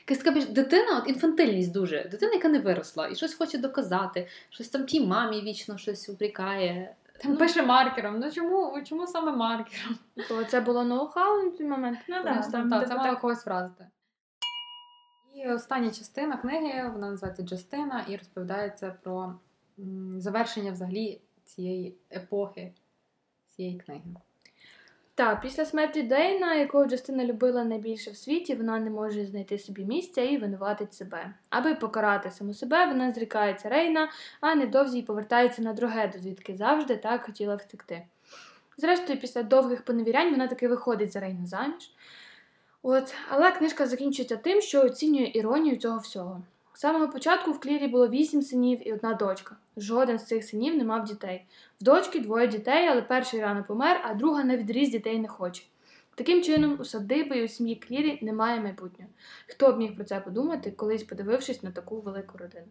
[0.00, 2.08] Якась така більш дитина, от інфантильність дуже.
[2.10, 6.94] Дитина, яка не виросла і щось хоче доказати, щось там тій мамі вічно щось упрікає.
[7.22, 8.18] там Ну, пише маркером.
[8.18, 9.98] Ну чому, чому саме маркером?
[10.28, 11.98] То це було ноу-хау на той момент.
[12.08, 13.86] Ну Да, там, там, це мало когось вразити.
[15.34, 19.34] І остання частина книги, вона називається Джастина, і розповідається про
[20.16, 22.72] завершення взагалі цієї епохи,
[23.50, 24.02] цієї книги.
[25.14, 29.84] Так, після смерті Дейна, якого Джастина любила найбільше в світі, вона не може знайти собі
[29.84, 31.34] місця і винуватить себе.
[31.50, 34.08] Аби покарати саму себе, вона зрікається Рейна,
[34.40, 38.06] а невдовзі й повертається на Дрогеду, звідки завжди так хотіла втекти.
[38.76, 41.90] Зрештою, після довгих поневірянь вона таки виходить за Рейна заміж.
[42.82, 46.42] От, але книжка закінчується тим, що оцінює іронію цього всього.
[46.76, 49.56] З самого початку в Клірі було вісім синів і одна дочка.
[49.76, 51.46] Жоден з цих синів не мав дітей.
[51.80, 55.64] В дочки двоє дітей, але перший рано помер, а друга на відріз дітей не хоче.
[56.14, 59.10] Таким чином, у садиби і у сім'ї Клірі немає майбутнього.
[59.46, 62.66] Хто б міг про це подумати, колись подивившись на таку велику родину?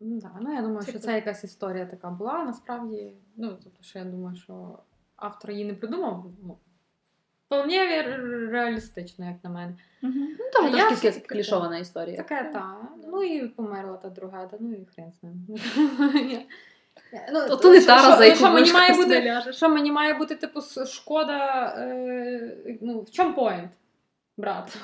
[0.00, 2.44] Ну, да, ну я думаю, Це що це якась історія така була.
[2.44, 4.78] Насправді, ну, тобто, що я думаю, що
[5.16, 6.26] автор її не придумав.
[7.52, 8.02] Ну, вполне
[8.50, 9.74] реалістично, як на мене.
[10.02, 10.28] Мгм.
[10.38, 12.16] Ну, там я трошки все-таки клішована історія.
[12.16, 12.76] Таке, та.
[13.12, 15.34] Ну і померла та друга, та ну і хрен з ним.
[17.32, 20.34] Ну, То, то не що- Тара, що- що мені має бути, що мені має бути,
[20.34, 21.64] типу, шкода.
[21.78, 23.70] Е, ну, в чому поінт,
[24.36, 24.76] брат?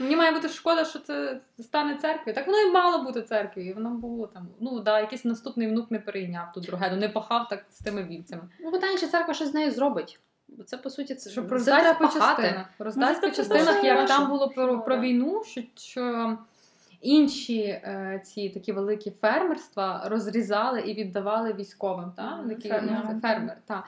[0.00, 2.34] Мені має бути шкода, що це стане церквою.
[2.34, 3.68] Так воно і мало бути церквою.
[3.68, 4.48] І воно було там.
[4.60, 8.42] Ну, да, якийсь наступний внук не перейняв ту другу, не пахав так з тими вівцями.
[8.60, 10.20] Ну, питання, чи церква щось з нею зробить.
[10.48, 12.66] Бо це, по суті, це, Щоб це по частинах.
[12.78, 16.38] Роздасть Може, по частинах, як там було про, про війну, що, що
[17.00, 22.12] інші е, ці такі великі фермерства розрізали і віддавали військовим.
[22.16, 22.44] Та?
[22.48, 23.84] Такі, фермерам, ну, фермер, та.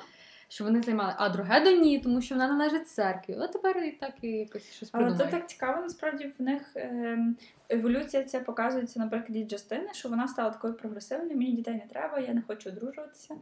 [0.49, 1.15] Що вони займали.
[1.17, 3.35] А друге до ні, тому що вона належить церкві.
[3.35, 7.37] От тепер і так і якось щось Але це так цікаво, насправді в них ем,
[7.69, 12.19] еволюція ця показується на прикладі Джастини, що вона стала такою прогресивною, мені дітей не треба,
[12.19, 13.35] я не хочу одружуватися.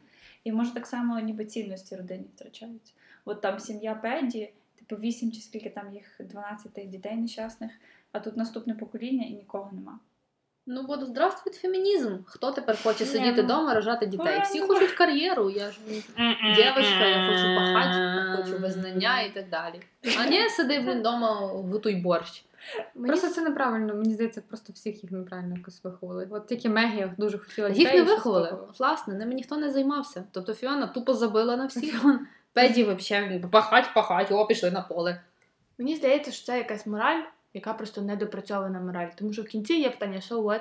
[0.44, 2.92] І може так само ніби цінності родині втрачаються.
[3.28, 7.72] От там сім'я Педі, типу 8 чи скільки там їх 12 тих дітей нещасних,
[8.12, 9.98] а тут наступне покоління і нікого нема.
[10.70, 12.16] Ну, бо здравствуй фемінізм.
[12.26, 14.34] Хто тепер хоче сидіти ну, вдома, рожати дітей?
[14.36, 15.50] ну, Всі ну, хочуть кар'єру.
[15.50, 15.78] Я ж
[16.56, 19.80] дівчинка, я хочу пахати, я хочу визнання і так далі.
[20.18, 21.34] А не сиди, блін, вдома,
[21.72, 22.44] готуй борщ.
[22.94, 23.94] Мені Просто це неправильно.
[23.94, 26.28] Мені здається, просто всіх їх неправильно якось виховували.
[26.30, 28.58] От тільки Мегі дуже хотіла Їх не виховали.
[28.78, 30.24] Власне, ними ніхто не займався.
[30.32, 32.04] Тобто Фіона тупо забила на всіх.
[32.52, 35.20] Педі взагалі пахать, пахать, о, пішли на поле.
[35.78, 37.20] Мені здається, що це якась мораль,
[37.54, 39.06] яка просто недопрацьована мораль.
[39.18, 40.60] Тому що в кінці є питання, so what?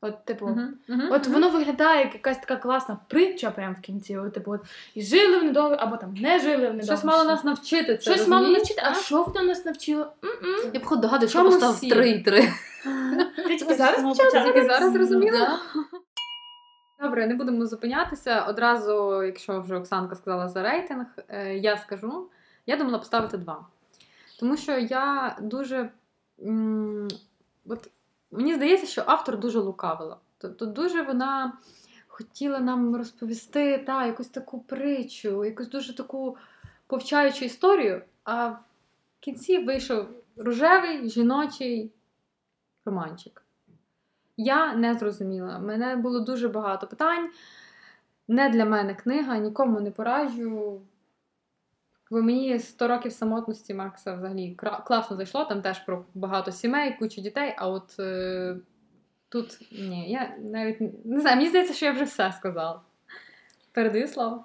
[0.00, 1.32] От, типу, Мгм, мгм, От мгм.
[1.32, 4.16] воно виглядає як якась така класна притча прямо в кінці.
[4.16, 4.60] От, типу, от,
[4.94, 6.84] і жили вони довго, або там не жили вони довго.
[6.86, 7.96] Щось мало нас навчити.
[7.96, 8.82] Це, Щось мало навчити.
[8.84, 10.12] А що воно нас навчило?
[10.74, 11.90] Я б хоч догадую, що Чому постав всі?
[11.90, 12.48] 3 і 3.
[13.36, 14.28] Ти тільки зараз Ну, почала?
[14.30, 14.44] почала.
[14.52, 15.60] Тільки зараз зрозуміла?
[17.00, 18.44] Добре, не будемо зупинятися.
[18.44, 22.28] Одразу, якщо вже Оксанка сказала за рейтинг, е, я скажу.
[22.66, 23.66] Я думала поставити два.
[24.40, 25.90] Тому що я дуже.
[26.42, 27.08] м,
[27.66, 27.90] От,
[28.30, 30.16] мені здається, що автор дуже лукавила.
[30.38, 31.52] Тобто дуже вона
[32.08, 36.36] хотіла нам розповісти та, якусь таку притчу, якусь дуже таку
[36.86, 38.58] повчаючу історію, а в
[39.20, 41.92] кінці вийшов рожевий жіночий
[42.84, 43.43] романчик.
[44.36, 45.58] Я не зрозуміла.
[45.58, 47.30] Мене було дуже багато питань.
[48.28, 50.80] Не для мене книга, нікому не пораджу.
[52.10, 54.56] Бо мені 100 років самотності Маркса взагалі
[54.86, 55.44] класно зайшло.
[55.44, 58.56] Там теж про багато сімей, кучу дітей, а от е,
[59.28, 62.80] тут ні, я навіть не знаю, мені здається, що я вже все сказала.
[63.72, 64.44] Передаю слово.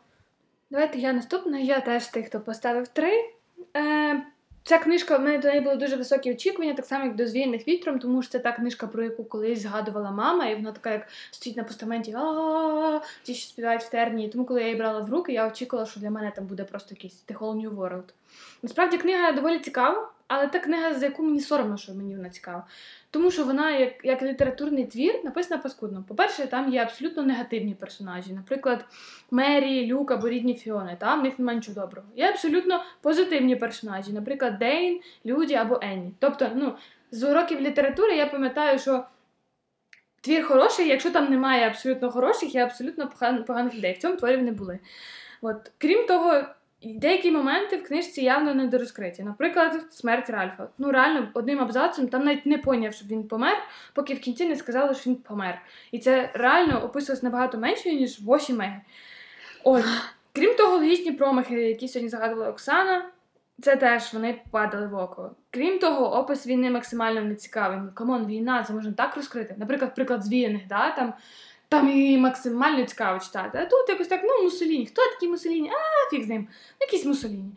[0.69, 1.59] Давайте я наступна.
[1.59, 3.33] Я теж тих, хто поставив три.
[3.77, 4.23] Е,
[4.63, 7.67] ця книжка, в мене до неї були дуже високі очікування, так само, як до звільних
[7.67, 11.07] вітром, тому що це та книжка, про яку колись згадувала мама, і вона така, як
[11.31, 12.15] стоїть на постаменті,
[13.23, 14.29] ті, що співають в терні.
[14.29, 16.95] Тому, коли я її брала в руки, я очікувала, що для мене там буде просто
[16.95, 18.09] якийсь The Whole New World.
[18.63, 22.67] Насправді книга доволі цікава, але та книга, за яку мені соромно, що мені вона цікава.
[23.11, 26.03] Тому що вона, як, як літературний твір, написана паскудно.
[26.07, 28.33] По-перше, там є абсолютно негативні персонажі.
[28.33, 28.85] Наприклад,
[29.31, 32.07] Мері, Люк або рідні Фіони, там в них немає нічого доброго.
[32.15, 36.13] Є абсолютно позитивні персонажі, наприклад, Дейн, Люді або Енні.
[36.19, 36.73] Тобто, ну,
[37.11, 39.05] з уроків літератури я пам'ятаю, що
[40.21, 43.09] твір хороший, якщо там немає абсолютно хороших і абсолютно
[43.47, 43.93] поганих людей.
[43.93, 44.79] В цьому творів не були.
[45.41, 45.71] От.
[45.77, 46.43] Крім того,
[46.83, 49.23] деякі моменти в книжці явно недорозкриті.
[49.23, 50.67] Наприклад, смерть Ральфа.
[50.77, 53.57] Ну, реально, одним абзацем там навіть не поняв, щоб він помер,
[53.93, 55.61] поки в кінці не сказали, що він помер.
[55.91, 58.81] І це реально описувалось набагато менше, ніж воші Меги.
[59.63, 59.85] От.
[60.33, 63.05] Крім того, логічні промахи, які сьогодні згадувала Оксана,
[63.61, 65.31] це теж вони падали в око.
[65.51, 67.79] Крім того, опис війни максимально нецікавий.
[67.93, 69.55] Come on, війна, це можна так розкрити.
[69.57, 71.13] Наприклад, приклад звіяних, да, там,
[71.69, 73.57] там і максимально цікаво читати.
[73.61, 74.85] А тут якось так, ну, Мусоліні.
[74.85, 75.69] Хто такий Мусоліні?
[75.69, 76.47] А, фіг з ним.
[76.79, 77.51] Якийсь Мусоліні.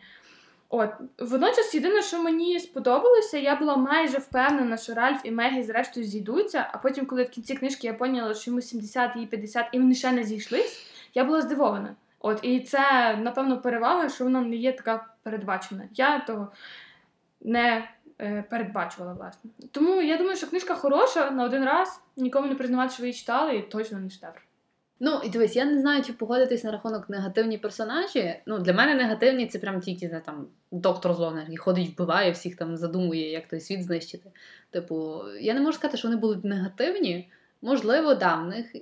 [0.69, 0.89] От,
[1.19, 6.69] водночас, єдине, що мені сподобалося, я була майже впевнена, що Ральф і Мегі зрештою зійдуться,
[6.73, 9.95] а потім, коли в кінці книжки я поняла, що йому 70, їй 50, і вони
[9.95, 11.95] ще не зійшлись, я була здивована.
[12.19, 15.83] От, і це, напевно, перевага, що вона не є така передбачена.
[15.93, 16.51] Я того
[17.41, 17.89] не
[18.49, 19.51] передбачувала, власне.
[19.71, 23.19] Тому я думаю, що книжка хороша на один раз, нікому не признавати, що ви її
[23.19, 24.41] читали, і точно не шедевр.
[24.99, 28.35] Ну, і дивись, я не знаю, чи погодитись на рахунок негативні персонажі.
[28.45, 32.55] Ну, для мене негативні це прям тільки не там доктор Злонер, який ходить, вбиває всіх
[32.55, 34.31] там, задумує, як той світ знищити.
[34.71, 37.29] Типу, я не можу сказати, що вони будуть негативні.
[37.61, 38.75] Можливо, да, в них.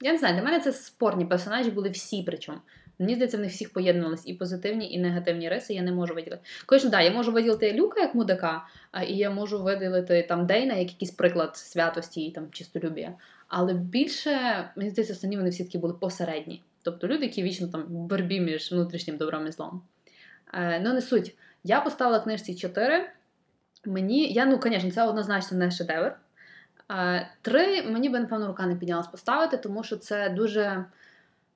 [0.00, 2.58] Я не знаю, для мене це спорні персонажі були всі, причому.
[2.98, 6.42] Мені здається, в них всіх поєднувались і позитивні, і негативні риси, я не можу виділити.
[6.70, 8.66] Звісно, да, я можу виділити Люка як мудака,
[9.08, 13.14] і я можу виділити там Дейна як якийсь приклад святості і там чистолюбія.
[13.48, 14.30] Але більше,
[14.76, 16.62] мені здається, останні вони всі таки були посередні.
[16.82, 19.82] Тобто люди, які вічно там в боротьбі між внутрішнім добром і злом.
[20.54, 21.34] Е, ну, не суть.
[21.64, 23.10] Я поставила книжці 4.
[23.84, 26.16] Мені, я, ну, звісно, це однозначно не шедевр.
[26.90, 30.84] Е, Три мені би, напевно, рука не піднялась поставити, тому що це дуже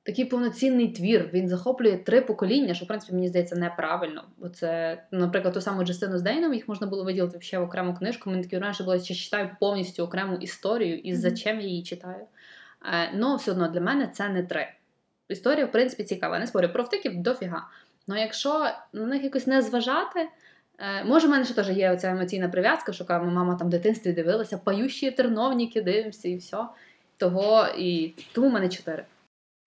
[0.02, 1.30] такий повноцінний твір.
[1.32, 4.24] Він захоплює три покоління, що, в принципі, мені здається, неправильно.
[4.38, 7.94] Бо це, наприклад, ту саму Джастину з Дейном, їх можна було виділити ще в окрему
[7.94, 8.30] книжку.
[8.30, 11.36] Мені такі раніше було, що читаю повністю окрему історію і за Мгм.
[11.36, 12.24] чим я її читаю.
[13.14, 14.66] Ну, все одно для мене це не три.
[15.28, 16.38] Історія, в принципі, цікава.
[16.38, 17.66] Не спорю, про втиків дофіга.
[18.06, 20.28] Ну, якщо на них якось не зважати,
[20.78, 23.70] е, може, в мене ще теж є оця емоційна прив'язка, що каже, мама там в
[23.70, 26.58] дитинстві дивилася, паючі терновники, дивимося і все.
[27.16, 29.04] Того і тому в мене чотири.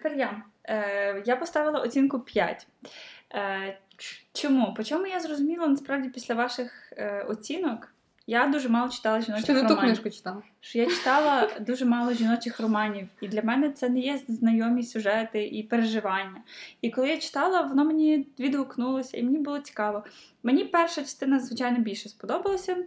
[0.06, 0.41] Тепер я.
[0.64, 2.68] Е, я поставила оцінку 5.
[3.34, 3.78] Е,
[4.34, 4.74] чому?
[4.74, 7.91] По чому я зрозуміла насправді після ваших е, оцінок?
[8.28, 10.41] Я дуже мало читала жіночих Що ти ту книжку читала?
[10.62, 15.47] Що я читала дуже мало жіночих романів, і для мене це не є знайомі сюжети
[15.47, 16.41] і переживання.
[16.82, 20.03] І коли я читала, воно мені відгукнулося, і мені було цікаво.
[20.43, 22.78] Мені перша частина, звичайно, більше сподобалася.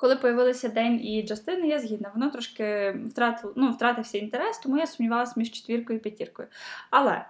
[0.00, 2.10] Коли появилися Дейн і Джастин, я згідна.
[2.14, 6.48] Воно трошки втратило, ну, втратився інтерес, тому я сумнівалася між четвіркою і п'ятіркою.
[6.90, 7.24] Але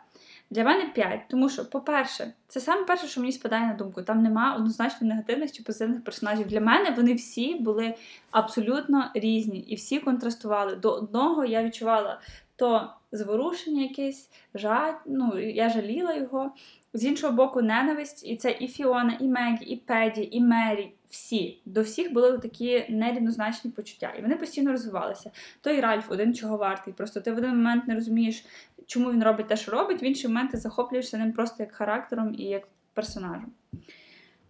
[0.50, 4.02] для мене 5, тому що, по-перше, це саме перше, що мені спадає на думку.
[4.02, 6.46] Там нема однозначно негативних чи позитивних персонажів.
[6.46, 7.94] Для мене вони всі були
[8.30, 10.76] абсолютно різні і всі контрастували.
[10.76, 12.20] До одного я відчувала
[12.56, 16.52] то зворушення якесь, жаль, ну, я жаліла його.
[16.92, 20.92] З іншого боку, ненависть, і це і Фіона, і Мегі, і Педі, і Мері.
[21.10, 25.30] Всі до всіх були такі нерівнозначні почуття, і вони постійно розвивалися.
[25.60, 26.94] Той Ральф один чого вартий.
[26.94, 28.44] Просто ти в один момент не розумієш,
[28.86, 32.34] чому він робить те, що робить, в інший момент ти захоплюєшся ним просто як характером
[32.38, 33.52] і як персонажем.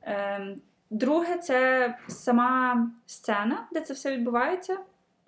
[0.02, 4.78] Ем, друге, це сама сцена, де це все відбувається.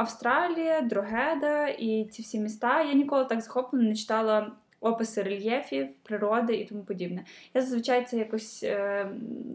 [0.01, 2.83] Австралія, Дрогеда і ці всі міста.
[2.83, 7.25] Я ніколи так захоплено не читала описи рельєфів, природи і тому подібне.
[7.55, 9.09] Я зазвичай це якось е,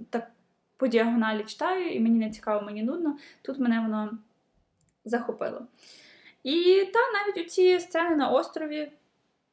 [0.09, 0.31] так
[0.77, 3.17] по діагоналі читаю, і мені не цікаво, мені нудно.
[3.41, 4.17] Тут мене воно
[5.05, 5.61] захопило.
[6.43, 8.91] І та навіть у ці сцени на острові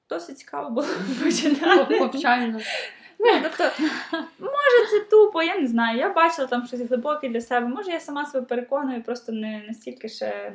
[0.09, 0.87] досить цікаво було
[1.25, 1.99] починати.
[1.99, 2.61] Повчально.
[3.25, 3.65] Ну, тобто,
[4.41, 5.99] може, це тупо, я не знаю.
[5.99, 7.67] Я бачила там щось глибоке для себе.
[7.67, 10.53] Може, я сама себе переконую, просто не настільки ще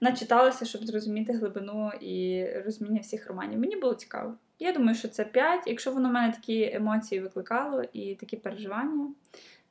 [0.00, 3.58] начиталася, щоб зрозуміти глибину і розуміння всіх романів.
[3.58, 4.34] Мені було цікаво.
[4.58, 5.62] Я думаю, що це 5.
[5.66, 9.10] Якщо воно в мене такі емоції викликало і такі переживання,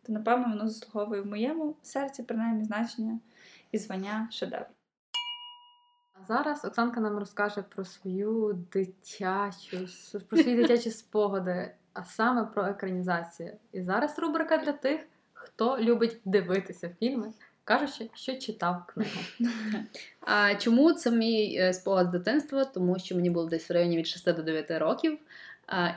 [0.03, 3.19] то напевно воно заслуговує в моєму серці, принаймні, значення
[3.71, 4.65] і звання шедевр.
[6.13, 9.87] А зараз Оксанка нам розкаже про свою дитячу,
[10.29, 13.51] про свої дитячі спогади, а саме про екранізацію.
[13.73, 14.99] І зараз рубрика для тих,
[15.33, 17.27] хто любить дивитися фільми,
[17.63, 19.19] кажучи, що читав книгу.
[20.21, 22.65] А чому це мій е, спогад з дитинства?
[22.65, 25.19] Тому що мені було десь в районі від 6 до 9 років,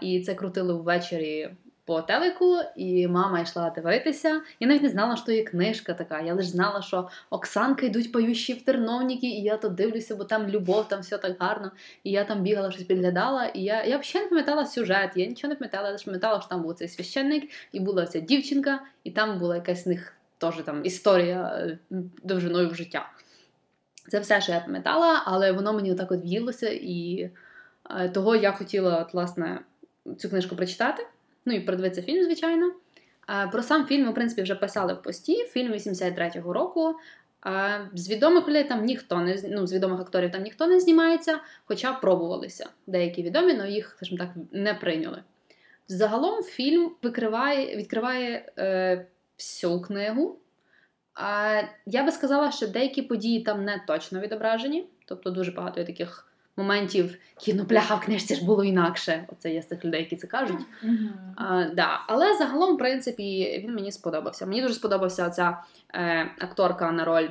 [0.00, 1.50] і це крутили ввечері
[1.84, 4.40] по телеку, і мама йшла дивитися.
[4.60, 6.20] Я навіть не знала, що є книжка така.
[6.20, 10.48] Я лише знала, що Оксанка йдуть поющі в терновники, і я то дивлюся, бо там
[10.48, 11.70] любов, там все так гарно.
[12.04, 13.44] І я там бігала, щось підглядала.
[13.44, 16.48] І я, я взагалі не пам'ятала сюжет, я нічого не пам'ятала, я лише пам'ятала, що
[16.48, 20.54] там був цей священник, і була ця дівчинка, і там була якась з них теж
[20.64, 21.78] там історія е,
[22.22, 23.10] довжиною в життя.
[24.08, 27.30] Це все, що я пам'ятала, але воно мені отак от в'їлося, і
[27.90, 29.60] е, того я хотіла, от, власне,
[30.18, 31.06] цю книжку прочитати.
[31.50, 32.72] Ну і продивитися фільм, звичайно.
[33.30, 35.44] Е, Про сам фільм, в принципі, вже писали в пості.
[35.44, 36.94] Фільм 83-го року.
[37.46, 41.40] Е, З відомих людей там ніхто не ну, з відомих акторів там ніхто не знімається,
[41.64, 42.68] хоча пробувалися.
[42.86, 45.22] Деякі відомі, але їх, скажімо так, не прийняли.
[45.88, 49.06] Загалом фільм викриває, відкриває е,
[49.38, 50.38] всю книгу.
[51.14, 55.86] А я би сказала, що деякі події там не точно відображені, тобто дуже багато є
[55.86, 56.29] таких
[56.60, 59.24] моментів, які ну бляха в книжці ж було інакше.
[59.28, 60.60] Оце є з тих людей, які це кажуть.
[61.36, 62.00] А, да.
[62.06, 64.46] Але загалом, в принципі, він мені сподобався.
[64.46, 65.62] Мені дуже сподобався ця
[65.94, 67.28] е, акторка на роль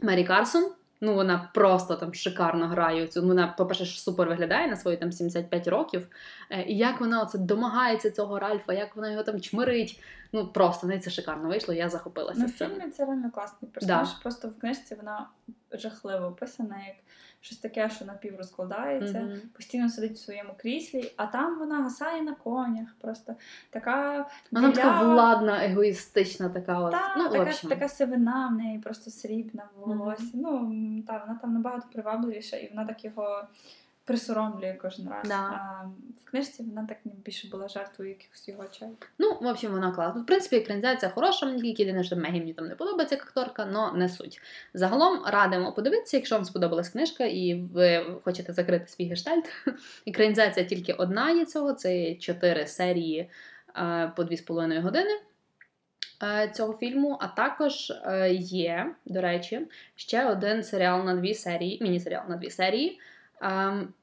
[0.00, 0.72] Мері Карсон.
[1.04, 3.06] Ну, вона просто там шикарно грає.
[3.06, 3.22] Цю.
[3.22, 6.06] Ну, Вона, по-перше, супер виглядає на свої там 75 років.
[6.50, 10.00] Е, і як вона оце домагається цього Ральфа, як вона його там чмирить.
[10.32, 12.40] Ну, просто неї це шикарно вийшло, я захопилася.
[12.40, 14.08] Ну, фільмі це реально класний персонаж.
[14.22, 15.28] Просто в книжці вона
[15.72, 16.96] жахливо описана, як
[17.42, 19.40] щось таке, що напів розкладається, Мгм.
[19.56, 22.88] постійно сидить в своєму кріслі, а там вона гасає на конях.
[23.00, 23.34] Просто
[23.70, 26.92] така Вона така владна, егоїстична, така от.
[26.92, 27.70] Та, ну, така, общем.
[27.70, 30.30] така сивина в неї, просто срібна в волосі.
[30.34, 30.72] Ну,
[31.06, 33.44] та, вона там набагато привабливіша, і вона так його
[34.04, 35.28] присоромлює кожен раз.
[35.28, 35.34] Да.
[35.34, 35.84] А
[36.26, 38.88] в книжці вона так більше була жертвою якихось його очей.
[39.18, 40.22] Ну, в общем, вона класна.
[40.22, 43.68] В принципі, екранізація хороша, мені тільки єдине, що Мегі мені там не подобається як акторка,
[43.74, 44.40] але не суть.
[44.74, 49.44] Загалом радимо подивитися, якщо вам сподобалась книжка і ви хочете закрити свій гештальт.
[50.06, 53.30] Екранізація тільки одна є цього, це чотири серії
[53.76, 55.10] е, по 2,5 години.
[56.22, 61.78] е, Цього фільму, а також е, є, до речі, ще один серіал на дві серії,
[61.82, 63.00] міні-серіал на дві серії,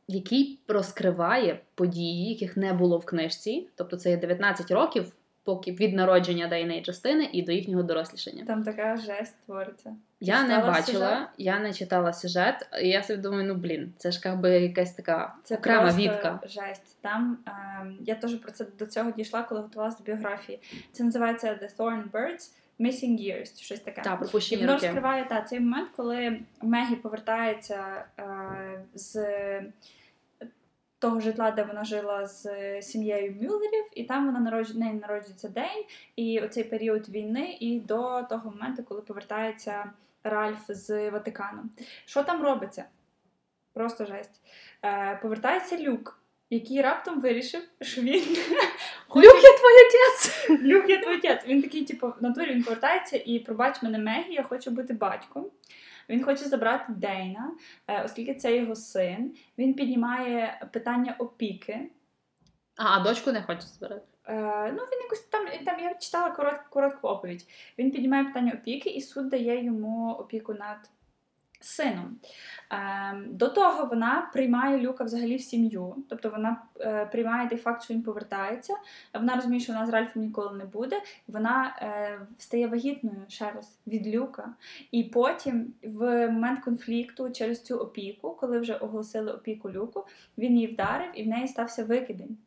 [0.08, 3.70] який розкриває події, яких не було в книжці.
[3.76, 5.14] Тобто це є 19 років,
[5.44, 8.46] поки від народження Дейна і частини і до їхнього дорослішання.
[8.46, 9.96] Там така жесть твориться.
[10.20, 11.28] Я не бачила, сюжет?
[11.38, 15.36] я не читала сюжет, і я собі думаю, ну блін, це ж якби якась така
[15.44, 16.40] Це окрема відка.
[16.44, 16.98] жесть.
[17.02, 17.38] Там
[17.82, 20.60] ем, я теж про це до цього дійшла, коли готувалася до біографії.
[20.92, 24.02] Це називається The Thorn Birds Missing Years, щось таке.
[24.02, 24.22] Та,
[24.52, 24.86] І воно роки.
[24.86, 29.26] розкриває та, цей момент, коли Мегі повертається е, з
[31.00, 34.76] того житла, де вона жила з сім'єю Мюллерів, і там вона народж...
[34.76, 39.92] неї народжується день, і оцей період війни, і до того моменту, коли повертається
[40.24, 41.64] Ральф з Ватикану.
[42.06, 42.86] Що там робиться?
[43.74, 44.42] Просто жесть.
[44.86, 46.19] Е, повертається люк
[46.50, 48.22] який раптом вирішив, що він
[49.16, 50.50] Люк, я твій отець!
[50.64, 51.46] Люк, я твій отець.
[51.48, 55.46] Він такий, типу, в натурі він повертається і пробач мене Мегі, я хочу бути батьком.
[56.10, 57.52] Він хоче забрати Дейна,
[57.88, 59.36] е, оскільки це його син.
[59.58, 61.90] Він піднімає питання опіки.
[62.78, 64.02] А, а дочку не хоче збирати.
[64.26, 67.46] Е, ну, він якось там, там я читала корот, коротку оповідь.
[67.78, 70.78] Він піднімає питання опіки, і суд дає йому опіку над
[71.60, 72.18] сином.
[72.72, 75.96] Е, до того вона приймає Люка взагалі в сім'ю.
[76.10, 78.74] Тобто вона е, приймає той факт, що він повертається.
[79.14, 81.02] Вона розуміє, що вона з Ральфом ніколи не буде.
[81.28, 84.54] Вона е, стає вагітною ще раз від Люка.
[84.92, 90.06] І потім, в момент конфлікту через цю опіку, коли вже оголосили опіку Люку,
[90.38, 92.38] він її вдарив і в неї стався викидень.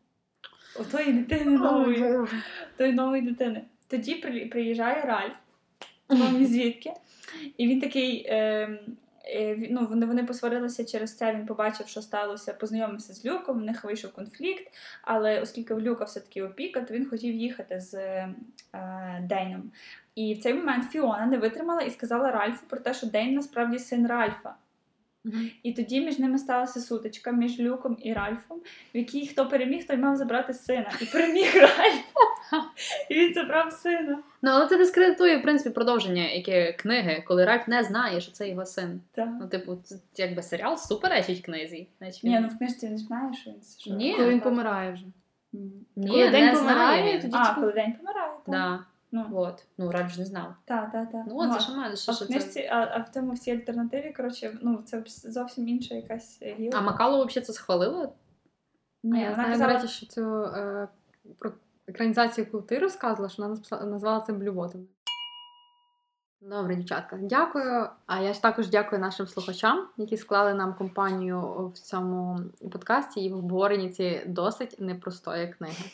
[0.81, 2.27] У тої дитини нової
[2.77, 3.65] тої нової дитини.
[3.89, 5.35] Тоді при- приїжджає Ральф,
[6.17, 6.93] вам звідки,
[7.57, 8.27] і він такий.
[8.29, 8.69] Е,
[9.25, 13.65] е, ну, вони, вони посварилися через це, він побачив, що сталося, познайомився з Люком, в
[13.65, 18.35] них вийшов конфлікт, але оскільки в Люка все-таки опіка, то він хотів їхати з е,
[19.23, 19.73] Дейном.
[20.15, 23.79] І в цей момент Фіона не витримала і сказала Ральфу про те, що Дейн насправді
[23.79, 24.55] син Ральфа.
[25.63, 28.59] І тоді між ними сталася сутичка між Люком і Ральфом,
[28.95, 30.91] в якій хто переміг, той мав забрати сина.
[31.01, 32.05] І переміг Ральф.
[33.11, 34.19] І він забрав сина.
[34.43, 38.49] Ну, але це дискредитує, в принципі, продовження яке книги, коли Ральф не знає, що це
[38.49, 39.01] його син.
[39.13, 39.29] Так.
[39.41, 41.89] Ну, типу, це якби серіал суперечить книзі.
[41.99, 44.15] Значить, Ні, ну в книжці він знає, що він що Ні.
[44.17, 45.05] Коли він помирає вже.
[45.55, 45.73] М.
[45.97, 48.55] Ні, коли день не помирає, знає тоді- А, коли день помирає, так.
[48.55, 48.85] Да.
[49.13, 49.67] Ну, От.
[49.79, 50.55] Ну, Ральф ж не знав.
[50.65, 51.25] так, так, так.
[51.27, 52.69] Ну, от, це що мене, а що, в що це.
[52.71, 56.79] а, а в тому всій альтернативі, коротше, ну це зовсім інша якась гілка.
[56.79, 58.09] А Макалу взагалі це схвалила?
[59.03, 60.89] Ні, а я знаю, казала, до речі, що цю е,
[61.39, 61.53] про
[61.87, 64.87] екранізацію, яку ти розказувала, що вона назвала це блювотом.
[66.41, 67.89] Добре, дівчатка, дякую.
[68.07, 72.41] А я ж також дякую нашим слухачам, які склали нам компанію в цьому
[72.73, 75.85] подкасті і в обговоренні цієї досить непростої книги.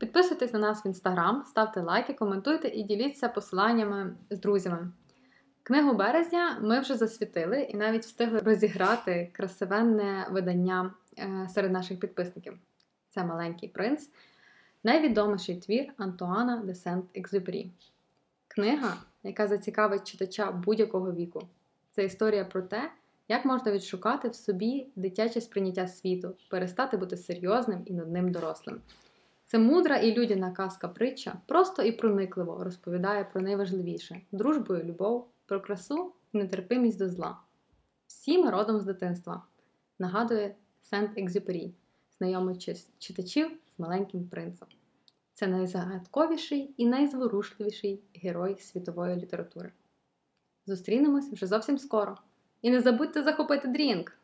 [0.00, 4.92] Підписуйтесь на нас в інстаграм, ставте лайки, коментуйте і діліться посиланнями з друзями.
[5.62, 12.58] Книгу березня ми вже засвітили і навіть встигли розіграти красивенне видання е, серед наших підписників.
[13.08, 14.10] Це Маленький принц,
[14.84, 17.70] найвідоміший твір Антуана де Сент-Екзюпері.
[18.48, 21.40] Книга, яка зацікавить читача будь-якого віку.
[21.90, 22.90] Це історія про те,
[23.28, 28.80] як можна відшукати в собі дитяче сприйняття світу, перестати бути серйозним і нудним дорослим.
[29.50, 35.28] Це мудра і людяна казка притча просто і проникливо розповідає про найважливіше дружбу і любов,
[35.46, 37.38] про красу і нетерпимість до зла.
[38.06, 39.42] Всі ми родом з дитинства,
[39.98, 40.54] нагадує
[40.92, 41.70] Сент-Екзюпері,
[42.18, 44.68] знайомий чис- читачів з маленьким принцем.
[45.34, 49.72] Це найзагадковіший і найзворушливіший герой світової літератури.
[50.66, 52.16] Зустрінемось вже зовсім скоро.
[52.62, 54.19] І не забудьте захопити дрінк!